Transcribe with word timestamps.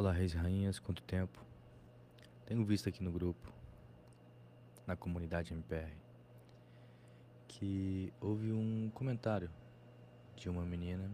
Olá, 0.00 0.12
reis 0.12 0.32
e 0.32 0.36
rainhas, 0.36 0.78
quanto 0.78 1.02
tempo? 1.02 1.44
Tenho 2.46 2.64
visto 2.64 2.88
aqui 2.88 3.02
no 3.02 3.10
grupo, 3.10 3.52
na 4.86 4.94
comunidade 4.94 5.52
MPR, 5.52 5.92
que 7.48 8.12
houve 8.20 8.52
um 8.52 8.92
comentário 8.94 9.50
de 10.36 10.48
uma 10.48 10.64
menina 10.64 11.10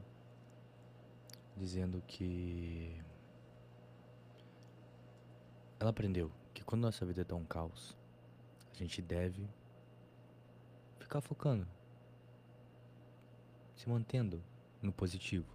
dizendo 1.56 2.02
que 2.06 3.02
ela 5.80 5.88
aprendeu 5.88 6.30
que 6.52 6.62
quando 6.62 6.82
nossa 6.82 7.06
vida 7.06 7.22
está 7.22 7.34
um 7.34 7.46
caos, 7.46 7.96
a 8.70 8.76
gente 8.76 9.00
deve 9.00 9.48
ficar 10.98 11.22
focando, 11.22 11.66
se 13.76 13.88
mantendo 13.88 14.44
no 14.82 14.92
positivo. 14.92 15.53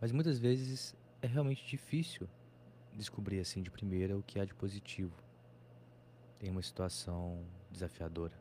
Mas 0.00 0.12
muitas 0.12 0.38
vezes 0.38 0.94
é 1.20 1.26
realmente 1.26 1.66
difícil 1.66 2.28
descobrir 2.94 3.40
assim 3.40 3.62
de 3.62 3.70
primeira 3.70 4.16
o 4.16 4.22
que 4.22 4.38
há 4.38 4.44
de 4.44 4.54
positivo 4.54 5.14
em 6.40 6.50
uma 6.50 6.62
situação 6.62 7.44
desafiadora, 7.70 8.34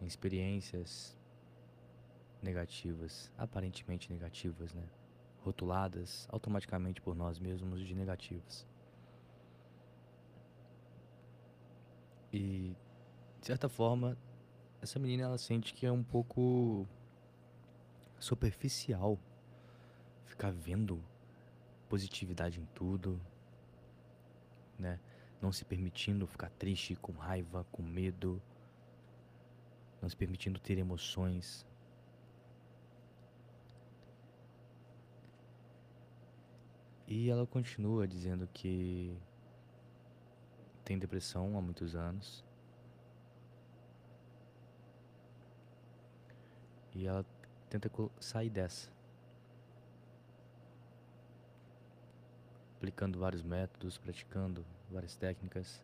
em 0.00 0.06
experiências 0.06 1.16
negativas, 2.42 3.32
aparentemente 3.38 4.12
negativas, 4.12 4.74
né? 4.74 4.84
Rotuladas 5.42 6.28
automaticamente 6.30 7.00
por 7.00 7.14
nós 7.14 7.38
mesmos 7.38 7.80
de 7.80 7.94
negativas. 7.94 8.66
E 12.32 12.76
de 13.40 13.46
certa 13.46 13.68
forma, 13.68 14.16
essa 14.80 14.98
menina 14.98 15.24
ela 15.24 15.38
sente 15.38 15.74
que 15.74 15.86
é 15.86 15.92
um 15.92 16.02
pouco 16.02 16.86
superficial 18.18 19.18
ficar 20.32 20.50
vendo 20.50 21.02
positividade 21.88 22.58
em 22.58 22.64
tudo, 22.74 23.20
né? 24.78 24.98
Não 25.42 25.52
se 25.52 25.64
permitindo 25.64 26.26
ficar 26.26 26.50
triste, 26.50 26.96
com 26.96 27.12
raiva, 27.12 27.66
com 27.70 27.82
medo, 27.82 28.40
não 30.00 30.08
se 30.08 30.16
permitindo 30.16 30.58
ter 30.58 30.78
emoções. 30.78 31.66
E 37.06 37.28
ela 37.28 37.46
continua 37.46 38.08
dizendo 38.08 38.48
que 38.54 39.14
tem 40.82 40.98
depressão 40.98 41.58
há 41.58 41.60
muitos 41.60 41.94
anos. 41.94 42.42
E 46.94 47.06
ela 47.06 47.24
tenta 47.68 47.90
sair 48.18 48.48
dessa. 48.48 49.01
Aplicando 52.82 53.16
vários 53.16 53.44
métodos, 53.44 53.96
praticando 53.96 54.66
várias 54.90 55.14
técnicas. 55.14 55.80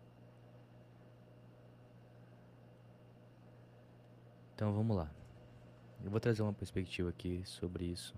Então 4.52 4.72
vamos 4.72 4.96
lá. 4.96 5.08
Eu 6.02 6.10
vou 6.10 6.18
trazer 6.18 6.42
uma 6.42 6.52
perspectiva 6.52 7.08
aqui 7.08 7.40
sobre 7.44 7.84
isso. 7.84 8.16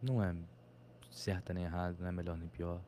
Não 0.00 0.24
é 0.24 0.34
certa 1.10 1.52
nem 1.52 1.64
errada, 1.64 1.94
não 2.00 2.08
é 2.08 2.12
melhor 2.12 2.38
nem 2.38 2.48
pior. 2.48 2.80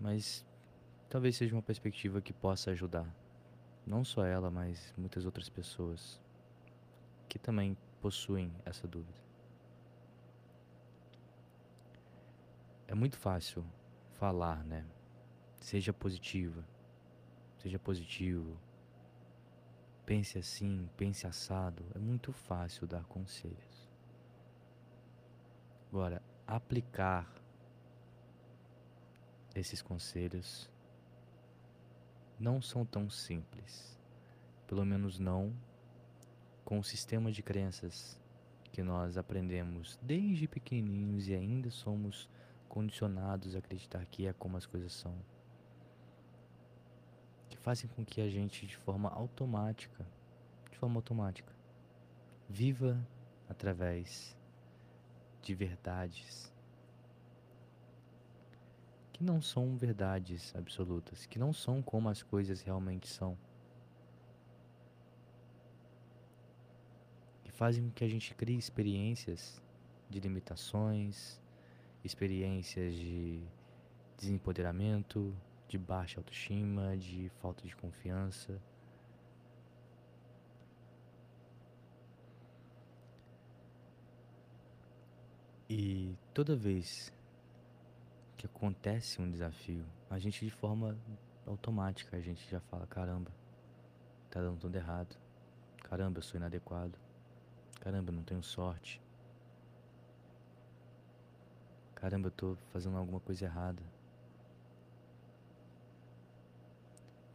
Mas 0.00 0.42
talvez 1.10 1.36
seja 1.36 1.54
uma 1.54 1.62
perspectiva 1.62 2.22
que 2.22 2.32
possa 2.32 2.70
ajudar. 2.70 3.06
Não 3.86 4.02
só 4.02 4.24
ela, 4.24 4.50
mas 4.50 4.94
muitas 4.96 5.26
outras 5.26 5.50
pessoas 5.50 6.18
que 7.28 7.38
também 7.38 7.76
possuem 8.00 8.50
essa 8.64 8.88
dúvida. 8.88 9.27
É 12.88 12.94
muito 12.94 13.18
fácil 13.18 13.64
falar, 14.18 14.64
né? 14.64 14.84
Seja 15.60 15.92
positiva, 15.92 16.64
seja 17.58 17.78
positivo, 17.78 18.58
pense 20.06 20.38
assim, 20.38 20.88
pense 20.96 21.26
assado. 21.26 21.84
É 21.94 21.98
muito 21.98 22.32
fácil 22.32 22.86
dar 22.86 23.04
conselhos. 23.04 23.88
Agora, 25.90 26.22
aplicar 26.46 27.30
esses 29.54 29.82
conselhos 29.82 30.70
não 32.40 32.62
são 32.62 32.86
tão 32.86 33.10
simples. 33.10 33.98
Pelo 34.66 34.84
menos 34.84 35.18
não 35.18 35.54
com 36.64 36.78
o 36.78 36.84
sistema 36.84 37.30
de 37.30 37.42
crenças 37.42 38.18
que 38.72 38.82
nós 38.82 39.18
aprendemos 39.18 39.98
desde 40.00 40.46
pequenininhos 40.46 41.28
e 41.28 41.34
ainda 41.34 41.70
somos 41.70 42.28
condicionados 42.68 43.54
a 43.54 43.58
acreditar 43.58 44.04
que 44.06 44.26
é 44.26 44.32
como 44.32 44.56
as 44.56 44.66
coisas 44.66 44.92
são. 44.92 45.14
Que 47.48 47.56
fazem 47.56 47.88
com 47.88 48.04
que 48.04 48.20
a 48.20 48.28
gente, 48.28 48.66
de 48.66 48.76
forma 48.76 49.08
automática, 49.08 50.06
de 50.70 50.78
forma 50.78 50.96
automática, 50.96 51.52
viva 52.48 52.98
através 53.48 54.36
de 55.42 55.54
verdades 55.54 56.52
que 59.18 59.24
não 59.24 59.42
são 59.42 59.76
verdades 59.76 60.54
absolutas, 60.54 61.26
que 61.26 61.40
não 61.40 61.52
são 61.52 61.82
como 61.82 62.08
as 62.08 62.22
coisas 62.22 62.62
realmente 62.62 63.08
são. 63.08 63.36
Que 67.42 67.50
fazem 67.50 67.82
com 67.82 67.90
que 67.90 68.04
a 68.04 68.08
gente 68.08 68.32
crie 68.36 68.56
experiências 68.56 69.60
de 70.08 70.20
limitações, 70.20 71.40
experiências 72.04 72.94
de 72.94 73.42
desempoderamento, 74.16 75.34
de 75.68 75.78
baixa 75.78 76.18
autoestima, 76.18 76.96
de 76.96 77.28
falta 77.40 77.66
de 77.66 77.76
confiança. 77.76 78.60
E 85.68 86.16
toda 86.32 86.56
vez 86.56 87.12
que 88.36 88.46
acontece 88.46 89.20
um 89.20 89.30
desafio, 89.30 89.84
a 90.08 90.18
gente 90.18 90.44
de 90.44 90.50
forma 90.50 90.96
automática, 91.46 92.16
a 92.16 92.20
gente 92.20 92.48
já 92.50 92.60
fala, 92.60 92.86
caramba, 92.86 93.30
tá 94.30 94.40
dando 94.40 94.58
tudo 94.58 94.74
errado. 94.76 95.16
Caramba, 95.84 96.18
eu 96.18 96.22
sou 96.22 96.38
inadequado. 96.38 96.98
Caramba, 97.80 98.10
eu 98.10 98.16
não 98.16 98.22
tenho 98.22 98.42
sorte. 98.42 99.00
Caramba, 101.98 102.28
eu 102.28 102.30
tô 102.30 102.56
fazendo 102.72 102.96
alguma 102.96 103.18
coisa 103.18 103.44
errada. 103.44 103.82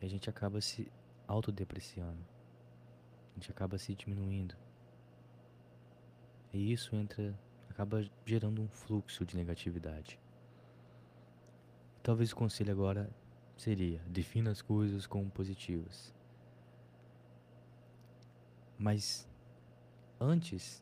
E 0.01 0.05
a 0.05 0.09
gente 0.09 0.29
acaba 0.29 0.61
se 0.61 0.89
autodepreciando. 1.27 2.25
A 3.31 3.33
gente 3.33 3.51
acaba 3.51 3.77
se 3.77 3.93
diminuindo. 3.93 4.55
E 6.53 6.71
isso 6.71 6.95
entra, 6.95 7.37
acaba 7.69 8.09
gerando 8.25 8.61
um 8.61 8.69
fluxo 8.69 9.25
de 9.25 9.35
negatividade. 9.35 10.17
Talvez 12.01 12.31
o 12.31 12.35
conselho 12.37 12.71
agora 12.71 13.13
seria: 13.57 13.99
defina 14.07 14.49
as 14.51 14.61
coisas 14.61 15.05
como 15.05 15.29
positivas. 15.29 16.15
Mas 18.79 19.27
antes 20.21 20.81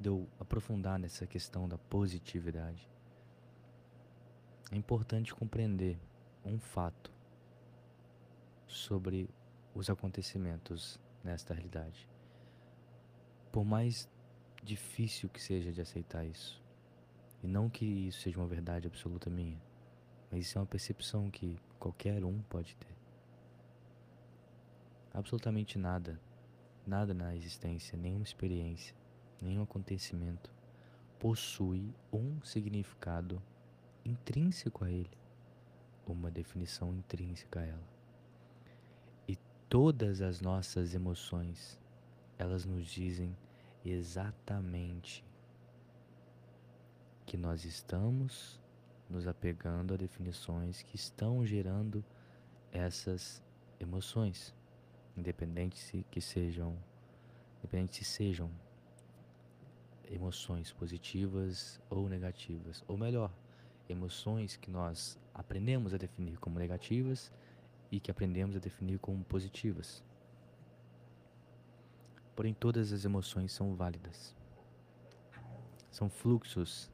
de 0.00 0.08
eu 0.08 0.28
aprofundar 0.40 0.98
nessa 0.98 1.28
questão 1.28 1.68
da 1.68 1.78
positividade, 1.78 2.89
é 4.70 4.76
importante 4.76 5.34
compreender 5.34 5.98
um 6.44 6.58
fato 6.58 7.12
sobre 8.66 9.28
os 9.74 9.90
acontecimentos 9.90 10.98
nesta 11.24 11.52
realidade. 11.52 12.08
Por 13.50 13.64
mais 13.64 14.08
difícil 14.62 15.28
que 15.28 15.42
seja 15.42 15.72
de 15.72 15.80
aceitar 15.80 16.24
isso, 16.24 16.62
e 17.42 17.48
não 17.48 17.68
que 17.68 17.84
isso 17.84 18.20
seja 18.20 18.38
uma 18.38 18.46
verdade 18.46 18.86
absoluta 18.86 19.28
minha, 19.28 19.60
mas 20.30 20.46
isso 20.46 20.58
é 20.58 20.60
uma 20.60 20.66
percepção 20.66 21.30
que 21.30 21.58
qualquer 21.78 22.24
um 22.24 22.40
pode 22.42 22.76
ter. 22.76 22.94
Absolutamente 25.12 25.76
nada, 25.78 26.20
nada 26.86 27.12
na 27.12 27.34
existência, 27.34 27.98
nenhuma 27.98 28.24
experiência, 28.24 28.94
nenhum 29.40 29.62
acontecimento 29.62 30.52
possui 31.18 31.94
um 32.10 32.40
significado 32.42 33.42
intrínseco 34.10 34.84
a 34.84 34.90
ele, 34.90 35.10
uma 36.06 36.30
definição 36.30 36.92
intrínseca 36.94 37.60
a 37.60 37.64
ela. 37.64 37.88
E 39.26 39.36
todas 39.68 40.20
as 40.20 40.40
nossas 40.40 40.94
emoções, 40.94 41.78
elas 42.38 42.64
nos 42.64 42.86
dizem 42.86 43.36
exatamente 43.84 45.24
que 47.24 47.36
nós 47.36 47.64
estamos 47.64 48.60
nos 49.08 49.26
apegando 49.26 49.94
a 49.94 49.96
definições 49.96 50.82
que 50.82 50.96
estão 50.96 51.44
gerando 51.44 52.04
essas 52.72 53.42
emoções, 53.78 54.54
independente 55.16 55.78
se 55.78 56.04
que 56.10 56.20
sejam, 56.20 56.76
independente 57.58 57.96
se 57.96 58.04
sejam 58.04 58.50
emoções 60.10 60.72
positivas 60.72 61.80
ou 61.88 62.08
negativas, 62.08 62.84
ou 62.88 62.96
melhor, 62.96 63.32
emoções 63.90 64.56
que 64.56 64.70
nós 64.70 65.18
aprendemos 65.34 65.92
a 65.92 65.96
definir 65.96 66.38
como 66.38 66.58
negativas 66.58 67.32
e 67.90 67.98
que 67.98 68.10
aprendemos 68.10 68.56
a 68.56 68.58
definir 68.58 68.98
como 68.98 69.24
positivas. 69.24 70.02
Porém, 72.36 72.54
todas 72.54 72.92
as 72.92 73.04
emoções 73.04 73.52
são 73.52 73.74
válidas. 73.74 74.34
São 75.90 76.08
fluxos 76.08 76.90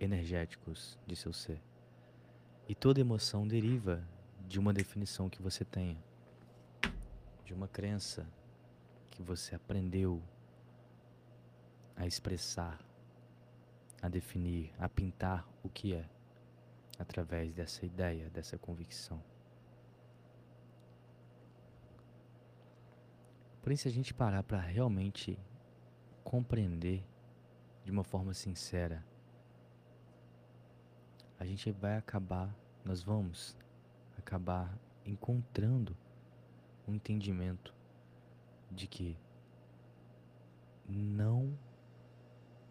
energéticos 0.00 0.98
de 1.06 1.14
seu 1.14 1.32
ser. 1.32 1.60
E 2.68 2.74
toda 2.74 3.00
emoção 3.00 3.46
deriva 3.46 4.02
de 4.46 4.58
uma 4.58 4.72
definição 4.72 5.28
que 5.28 5.42
você 5.42 5.64
tenha, 5.64 6.02
de 7.44 7.52
uma 7.52 7.68
crença 7.68 8.26
que 9.10 9.22
você 9.22 9.54
aprendeu 9.54 10.22
a 11.94 12.06
expressar, 12.06 12.78
a 14.00 14.08
definir, 14.08 14.72
a 14.78 14.88
pintar 14.88 15.46
o 15.62 15.68
que 15.68 15.92
é, 15.92 16.08
através 16.98 17.52
dessa 17.52 17.86
ideia, 17.86 18.28
dessa 18.30 18.58
convicção. 18.58 19.22
Porém, 23.62 23.76
se 23.76 23.86
a 23.86 23.90
gente 23.90 24.14
parar 24.14 24.42
para 24.42 24.58
realmente 24.60 25.38
compreender 26.24 27.04
de 27.84 27.90
uma 27.90 28.02
forma 28.02 28.34
sincera, 28.34 29.04
a 31.38 31.44
gente 31.44 31.70
vai 31.70 31.96
acabar, 31.96 32.54
nós 32.84 33.02
vamos 33.02 33.56
acabar 34.16 34.76
encontrando 35.04 35.96
um 36.86 36.94
entendimento 36.94 37.74
de 38.70 38.86
que 38.86 39.16
não 40.88 41.56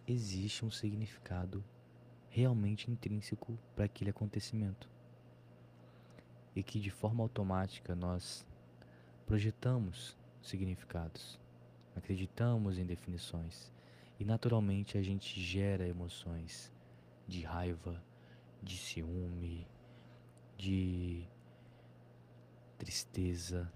existe 0.07 0.65
um 0.65 0.71
significado 0.71 1.63
realmente 2.37 2.91
intrínseco 2.91 3.57
para 3.75 3.85
aquele 3.85 4.11
acontecimento. 4.11 4.87
E 6.55 6.61
que 6.61 6.79
de 6.79 6.91
forma 6.91 7.23
automática 7.23 7.95
nós 7.95 8.45
projetamos 9.25 10.15
significados, 10.39 11.39
acreditamos 11.95 12.77
em 12.77 12.85
definições 12.85 13.73
e 14.19 14.23
naturalmente 14.23 14.99
a 14.99 15.01
gente 15.01 15.41
gera 15.41 15.87
emoções 15.87 16.71
de 17.27 17.41
raiva, 17.41 17.99
de 18.61 18.77
ciúme, 18.77 19.67
de 20.55 21.27
tristeza, 22.77 23.71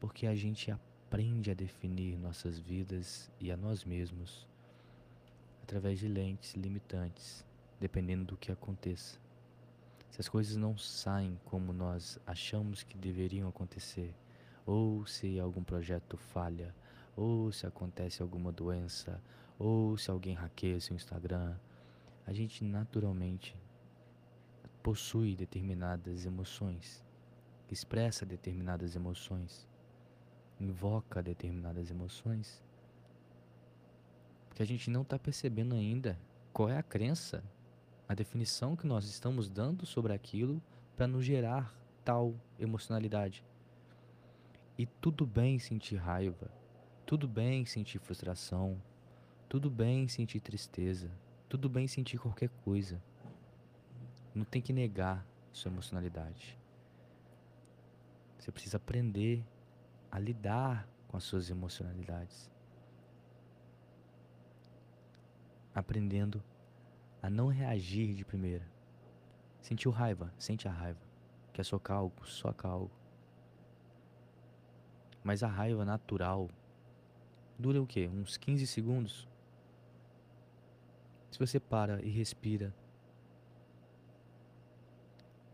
porque 0.00 0.26
a 0.26 0.34
gente 0.34 0.70
aprende 0.70 1.50
a 1.50 1.54
definir 1.54 2.18
nossas 2.18 2.58
vidas 2.58 3.30
e 3.38 3.52
a 3.52 3.56
nós 3.56 3.84
mesmos 3.84 4.48
através 5.62 5.98
de 5.98 6.08
lentes 6.08 6.54
limitantes, 6.54 7.46
dependendo 7.80 8.24
do 8.24 8.36
que 8.36 8.50
aconteça. 8.50 9.18
Se 10.10 10.20
as 10.20 10.28
coisas 10.28 10.56
não 10.56 10.76
saem 10.76 11.38
como 11.44 11.72
nós 11.72 12.18
achamos 12.26 12.82
que 12.82 12.96
deveriam 12.96 13.48
acontecer, 13.48 14.14
ou 14.66 15.06
se 15.06 15.38
algum 15.38 15.62
projeto 15.62 16.16
falha, 16.16 16.74
ou 17.16 17.50
se 17.52 17.66
acontece 17.66 18.22
alguma 18.22 18.52
doença, 18.52 19.22
ou 19.58 19.96
se 19.96 20.10
alguém 20.10 20.34
hackeia 20.34 20.80
seu 20.80 20.94
Instagram, 20.94 21.56
a 22.26 22.32
gente 22.32 22.62
naturalmente 22.64 23.56
possui 24.82 25.34
determinadas 25.34 26.24
emoções, 26.24 27.04
expressa 27.70 28.24
determinadas 28.24 28.94
emoções, 28.94 29.66
invoca 30.60 31.22
determinadas 31.22 31.90
emoções 31.90 32.62
que 34.58 34.62
a 34.64 34.66
gente 34.66 34.90
não 34.90 35.02
está 35.02 35.16
percebendo 35.16 35.76
ainda 35.76 36.18
qual 36.52 36.68
é 36.68 36.76
a 36.76 36.82
crença, 36.82 37.44
a 38.08 38.14
definição 38.14 38.74
que 38.74 38.86
nós 38.86 39.04
estamos 39.04 39.48
dando 39.48 39.84
sobre 39.84 40.12
aquilo 40.12 40.62
para 40.96 41.06
nos 41.06 41.24
gerar 41.24 41.74
tal 42.04 42.34
emocionalidade. 42.58 43.44
E 44.78 44.86
tudo 44.86 45.26
bem 45.26 45.58
sentir 45.58 45.96
raiva, 45.96 46.50
tudo 47.04 47.28
bem 47.28 47.66
sentir 47.66 47.98
frustração, 47.98 48.80
tudo 49.48 49.68
bem 49.70 50.08
sentir 50.08 50.40
tristeza, 50.40 51.10
tudo 51.48 51.68
bem 51.68 51.86
sentir 51.86 52.18
qualquer 52.18 52.48
coisa. 52.64 53.02
Não 54.34 54.44
tem 54.44 54.62
que 54.62 54.72
negar 54.72 55.26
sua 55.52 55.70
emocionalidade. 55.70 56.58
Você 58.38 58.50
precisa 58.50 58.78
aprender 58.78 59.44
a 60.10 60.18
lidar 60.18 60.88
com 61.08 61.16
as 61.16 61.24
suas 61.24 61.50
emocionalidades. 61.50 62.50
aprendendo 65.78 66.42
a 67.22 67.28
não 67.28 67.48
reagir 67.48 68.14
de 68.14 68.24
primeira. 68.24 68.66
Sentiu 69.60 69.90
raiva, 69.90 70.32
sente 70.38 70.68
a 70.68 70.70
raiva. 70.70 71.00
Quer 71.52 71.64
socar 71.64 71.98
algo, 71.98 72.26
soca 72.26 72.68
algo. 72.68 72.90
Mas 75.22 75.42
a 75.42 75.48
raiva 75.48 75.84
natural 75.84 76.48
dura 77.58 77.82
o 77.82 77.86
quê? 77.86 78.08
Uns 78.08 78.36
15 78.36 78.66
segundos. 78.66 79.28
Se 81.30 81.38
você 81.38 81.58
para 81.60 82.00
e 82.02 82.08
respira, 82.08 82.74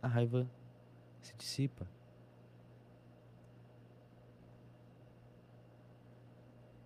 a 0.02 0.06
raiva 0.06 0.48
se 1.22 1.34
dissipa. 1.36 1.88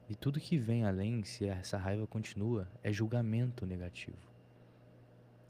E 0.08 0.14
tudo 0.14 0.40
que 0.40 0.56
vem 0.56 0.86
além, 0.86 1.22
se 1.22 1.46
essa 1.46 1.76
raiva 1.76 2.06
continua, 2.06 2.66
é 2.82 2.90
julgamento 2.90 3.66
negativo. 3.66 4.27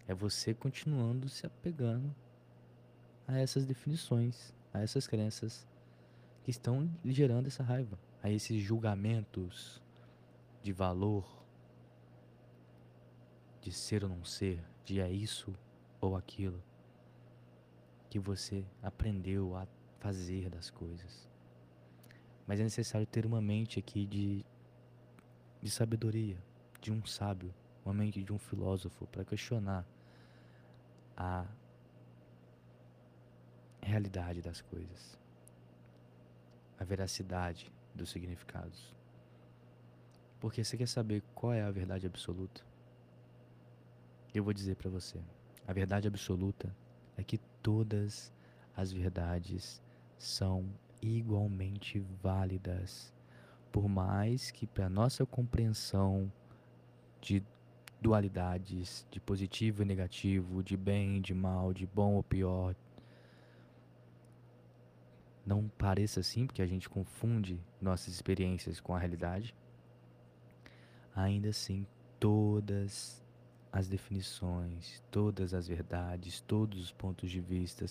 É 0.09 0.15
você 0.15 0.55
continuando 0.55 1.29
se 1.29 1.47
apegando 1.47 2.15
a 3.27 3.39
essas 3.39 3.67
definições, 3.67 4.55
a 4.73 4.81
essas 4.81 5.07
crenças 5.07 5.69
que 6.43 6.51
estão 6.51 6.91
gerando 7.05 7.47
essa 7.47 7.63
raiva, 7.63 7.99
a 8.23 8.31
esses 8.31 8.63
julgamentos 8.63 9.83
de 10.63 10.73
valor, 10.73 11.45
de 13.61 13.71
ser 13.71 14.03
ou 14.03 14.09
não 14.09 14.25
ser, 14.25 14.65
de 14.83 14.99
é 14.99 15.13
isso 15.13 15.55
ou 16.01 16.17
aquilo 16.17 16.63
que 18.09 18.19
você 18.19 18.65
aprendeu 18.83 19.55
a 19.55 19.67
fazer 19.99 20.49
das 20.49 20.71
coisas. 20.71 21.29
Mas 22.47 22.61
é 22.61 22.63
necessário 22.63 23.07
ter 23.07 23.27
uma 23.27 23.43
mente 23.43 23.79
aqui 23.79 24.07
de, 24.07 24.43
de 25.61 25.71
sabedoria, 25.71 26.43
de 26.81 26.91
um 26.91 27.05
sábio, 27.05 27.55
uma 27.85 27.93
mente 27.93 28.23
de 28.23 28.33
um 28.33 28.39
filósofo 28.39 29.07
para 29.09 29.23
questionar 29.23 29.87
a 31.21 31.45
realidade 33.83 34.41
das 34.41 34.61
coisas, 34.61 35.19
a 36.79 36.85
veracidade 36.85 37.73
dos 37.93 38.11
significados. 38.11 38.95
Porque 40.39 40.63
você 40.63 40.77
quer 40.77 40.87
saber 40.87 41.25
qual 41.35 41.53
é 41.53 41.63
a 41.63 41.71
verdade 41.73 42.07
absoluta? 42.07 42.63
Eu 44.33 44.45
vou 44.45 44.53
dizer 44.53 44.77
para 44.77 44.89
você: 44.89 45.19
a 45.67 45.73
verdade 45.73 46.07
absoluta 46.07 46.73
é 47.17 47.25
que 47.25 47.39
todas 47.61 48.33
as 48.77 48.93
verdades 48.93 49.83
são 50.17 50.73
igualmente 51.03 51.99
válidas, 52.23 53.13
por 53.73 53.89
mais 53.89 54.53
que 54.53 54.69
para 54.69 54.89
nossa 54.89 55.27
compreensão 55.27 56.33
de 57.21 57.43
dualidades, 58.01 59.07
de 59.11 59.21
positivo 59.21 59.83
e 59.83 59.85
negativo, 59.85 60.63
de 60.63 60.77
bem, 60.77 61.21
de 61.21 61.35
mal, 61.35 61.73
de 61.73 61.87
bom 61.87 62.15
ou 62.15 62.23
pior, 62.23 62.75
não 65.49 65.67
pareça 65.67 66.21
assim, 66.21 66.47
porque 66.47 66.61
a 66.61 66.67
gente 66.67 66.89
confunde 66.89 67.59
nossas 67.81 68.13
experiências 68.15 68.81
com 68.81 68.95
a 68.95 68.99
realidade, 68.99 69.55
ainda 71.15 71.49
assim 71.49 71.87
todas 72.21 73.25
as 73.73 73.89
definições, 73.89 75.03
todas 75.11 75.55
as 75.55 75.67
verdades, 75.67 76.41
todos 76.41 76.81
os 76.81 76.93
pontos 76.93 77.31
de 77.31 77.41
vista 77.41 77.87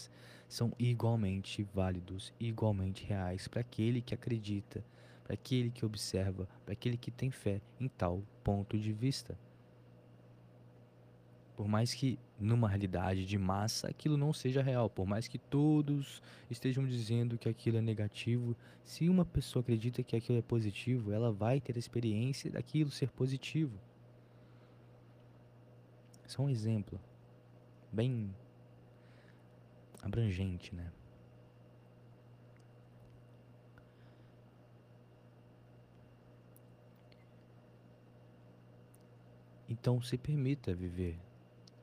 são 0.47 0.71
igualmente 0.77 1.63
válidos, 1.73 2.33
igualmente 2.39 3.03
reais 3.05 3.47
para 3.47 3.61
aquele 3.61 4.01
que 4.01 4.13
acredita, 4.13 4.83
para 5.23 5.33
aquele 5.33 5.69
que 5.71 5.85
observa, 5.85 6.47
para 6.63 6.73
aquele 6.73 6.97
que 6.97 7.11
tem 7.11 7.31
fé 7.31 7.61
em 7.79 7.87
tal 7.87 8.21
ponto 8.43 8.77
de 8.77 8.93
vista. 8.93 9.37
Por 11.57 11.67
mais 11.67 11.91
que 11.91 12.19
numa 12.39 12.69
realidade 12.69 13.25
de 13.25 13.35
massa 13.35 13.87
aquilo 13.87 14.15
não 14.15 14.31
seja 14.31 14.61
real, 14.61 14.87
por 14.91 15.07
mais 15.07 15.27
que 15.27 15.39
todos 15.39 16.21
estejam 16.51 16.85
dizendo 16.85 17.35
que 17.35 17.49
aquilo 17.49 17.77
é 17.77 17.81
negativo, 17.81 18.55
se 18.85 19.09
uma 19.09 19.25
pessoa 19.25 19.61
acredita 19.61 20.03
que 20.03 20.15
aquilo 20.15 20.37
é 20.37 20.41
positivo, 20.43 21.11
ela 21.11 21.31
vai 21.31 21.59
ter 21.59 21.75
a 21.75 21.79
experiência 21.79 22.51
daquilo 22.51 22.91
ser 22.91 23.09
positivo. 23.09 23.75
Só 26.27 26.43
um 26.43 26.49
exemplo 26.49 26.99
bem 27.91 28.31
abrangente, 30.03 30.75
né? 30.75 30.91
Então 39.67 39.99
se 40.03 40.19
permita 40.19 40.75
viver 40.75 41.17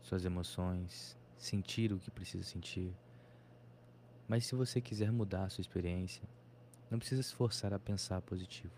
suas 0.04 0.24
emoções, 0.24 1.16
sentir 1.38 1.92
o 1.92 1.98
que 1.98 2.10
precisa 2.10 2.44
sentir. 2.44 2.94
Mas 4.28 4.46
se 4.46 4.54
você 4.54 4.80
quiser 4.80 5.10
mudar 5.10 5.44
a 5.44 5.50
sua 5.50 5.62
experiência, 5.62 6.22
não 6.90 6.98
precisa 6.98 7.22
se 7.22 7.34
forçar 7.34 7.72
a 7.72 7.78
pensar 7.78 8.20
positivo. 8.20 8.72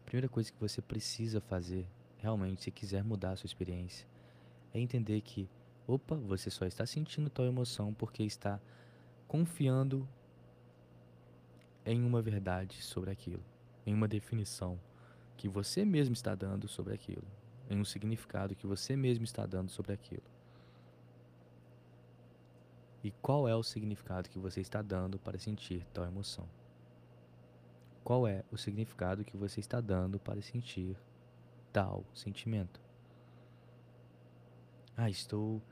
A 0.00 0.06
primeira 0.06 0.28
coisa 0.28 0.50
que 0.50 0.58
você 0.58 0.80
precisa 0.80 1.40
fazer, 1.40 1.86
realmente, 2.18 2.64
se 2.64 2.70
quiser 2.70 3.04
mudar 3.04 3.32
a 3.32 3.36
sua 3.36 3.46
experiência, 3.46 4.06
é 4.72 4.80
entender 4.80 5.20
que, 5.20 5.48
opa, 5.86 6.16
você 6.16 6.50
só 6.50 6.64
está 6.64 6.86
sentindo 6.86 7.28
tal 7.28 7.44
emoção 7.44 7.92
porque 7.92 8.22
está 8.22 8.58
confiando 9.28 10.08
em 11.84 12.02
uma 12.02 12.22
verdade 12.22 12.82
sobre 12.82 13.10
aquilo, 13.10 13.44
em 13.84 13.92
uma 13.92 14.08
definição 14.08 14.80
que 15.36 15.48
você 15.48 15.84
mesmo 15.84 16.14
está 16.14 16.34
dando 16.34 16.66
sobre 16.66 16.94
aquilo, 16.94 17.26
em 17.68 17.80
um 17.80 17.84
significado 17.84 18.54
que 18.54 18.66
você 18.66 18.96
mesmo 18.96 19.24
está 19.24 19.46
dando 19.46 19.70
sobre 19.70 19.92
aquilo. 19.92 20.22
E 23.02 23.10
qual 23.22 23.46
é 23.48 23.54
o 23.54 23.62
significado 23.62 24.28
que 24.28 24.38
você 24.38 24.60
está 24.60 24.82
dando 24.82 25.18
para 25.18 25.38
sentir 25.38 25.86
tal 25.92 26.04
emoção? 26.04 26.48
Qual 28.02 28.26
é 28.26 28.44
o 28.50 28.56
significado 28.56 29.24
que 29.24 29.36
você 29.36 29.60
está 29.60 29.80
dando 29.80 30.18
para 30.18 30.40
sentir 30.40 30.96
tal 31.72 32.04
sentimento? 32.14 32.80
Ah, 34.96 35.10
estou 35.10 35.62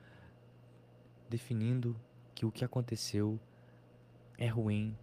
definindo 1.28 1.96
que 2.34 2.44
o 2.44 2.52
que 2.52 2.64
aconteceu 2.64 3.40
é 4.36 4.46
ruim 4.46 4.96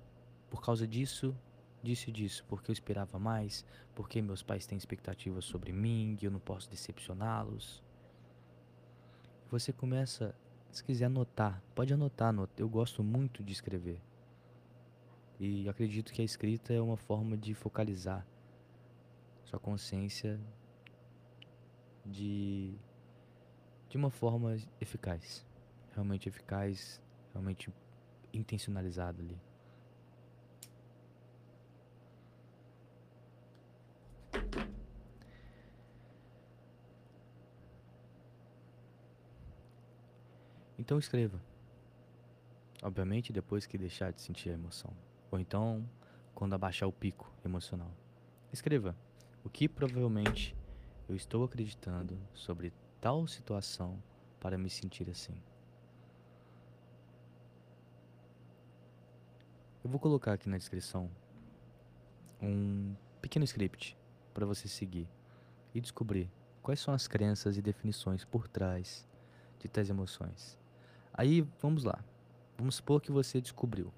por 0.49 0.61
causa 0.61 0.85
disso, 0.85 1.35
disso 1.81 2.09
e 2.09 2.13
disso, 2.13 2.45
porque 2.47 2.71
eu 2.71 2.73
esperava 2.73 3.17
mais, 3.19 3.65
porque 3.95 4.21
meus 4.21 4.43
pais 4.43 4.65
têm 4.65 4.77
expectativas 4.77 5.45
sobre 5.45 5.71
mim 5.71 6.17
e 6.21 6.25
eu 6.25 6.31
não 6.31 6.39
posso 6.39 6.69
decepcioná-los. 6.69 7.83
Você 9.49 9.73
começa, 9.73 10.35
se 10.71 10.83
quiser 10.83 11.05
anotar, 11.05 11.61
pode 11.75 11.93
anotar, 11.93 12.33
eu 12.57 12.69
gosto 12.69 13.03
muito 13.03 13.43
de 13.43 13.51
escrever. 13.51 13.99
E 15.39 15.67
acredito 15.67 16.13
que 16.13 16.21
a 16.21 16.25
escrita 16.25 16.73
é 16.73 16.79
uma 16.79 16.97
forma 16.97 17.35
de 17.35 17.53
focalizar 17.53 18.25
sua 19.43 19.59
consciência 19.59 20.39
de 22.05 22.77
de 23.91 23.97
uma 23.97 24.09
forma 24.09 24.55
eficaz, 24.79 25.45
realmente 25.93 26.29
eficaz, 26.29 27.01
realmente 27.33 27.69
intencionalizada 28.31 29.21
ali. 29.21 29.37
Então 40.81 40.97
escreva. 40.97 41.39
Obviamente 42.81 43.31
depois 43.31 43.67
que 43.67 43.77
deixar 43.77 44.11
de 44.11 44.19
sentir 44.19 44.49
a 44.49 44.53
emoção. 44.53 44.91
Ou 45.29 45.39
então 45.39 45.87
quando 46.33 46.55
abaixar 46.55 46.89
o 46.89 46.91
pico 46.91 47.31
emocional. 47.45 47.91
Escreva 48.51 48.95
o 49.43 49.49
que 49.49 49.69
provavelmente 49.69 50.55
eu 51.07 51.15
estou 51.15 51.43
acreditando 51.43 52.17
sobre 52.33 52.73
tal 52.99 53.27
situação 53.27 54.01
para 54.39 54.57
me 54.57 54.71
sentir 54.71 55.07
assim. 55.07 55.35
Eu 59.83 59.89
vou 59.91 59.99
colocar 59.99 60.33
aqui 60.33 60.49
na 60.49 60.57
descrição 60.57 61.11
um 62.41 62.95
pequeno 63.21 63.45
script 63.45 63.95
para 64.33 64.47
você 64.47 64.67
seguir 64.67 65.07
e 65.75 65.79
descobrir 65.79 66.27
quais 66.63 66.79
são 66.79 66.91
as 66.91 67.07
crenças 67.07 67.55
e 67.55 67.61
definições 67.61 68.25
por 68.25 68.47
trás 68.47 69.07
de 69.59 69.67
tais 69.67 69.87
emoções. 69.87 70.59
Aí, 71.13 71.45
vamos 71.61 71.83
lá. 71.83 72.03
Vamos 72.57 72.75
supor 72.75 73.01
que 73.01 73.11
você 73.11 73.41
descobriu. 73.41 73.91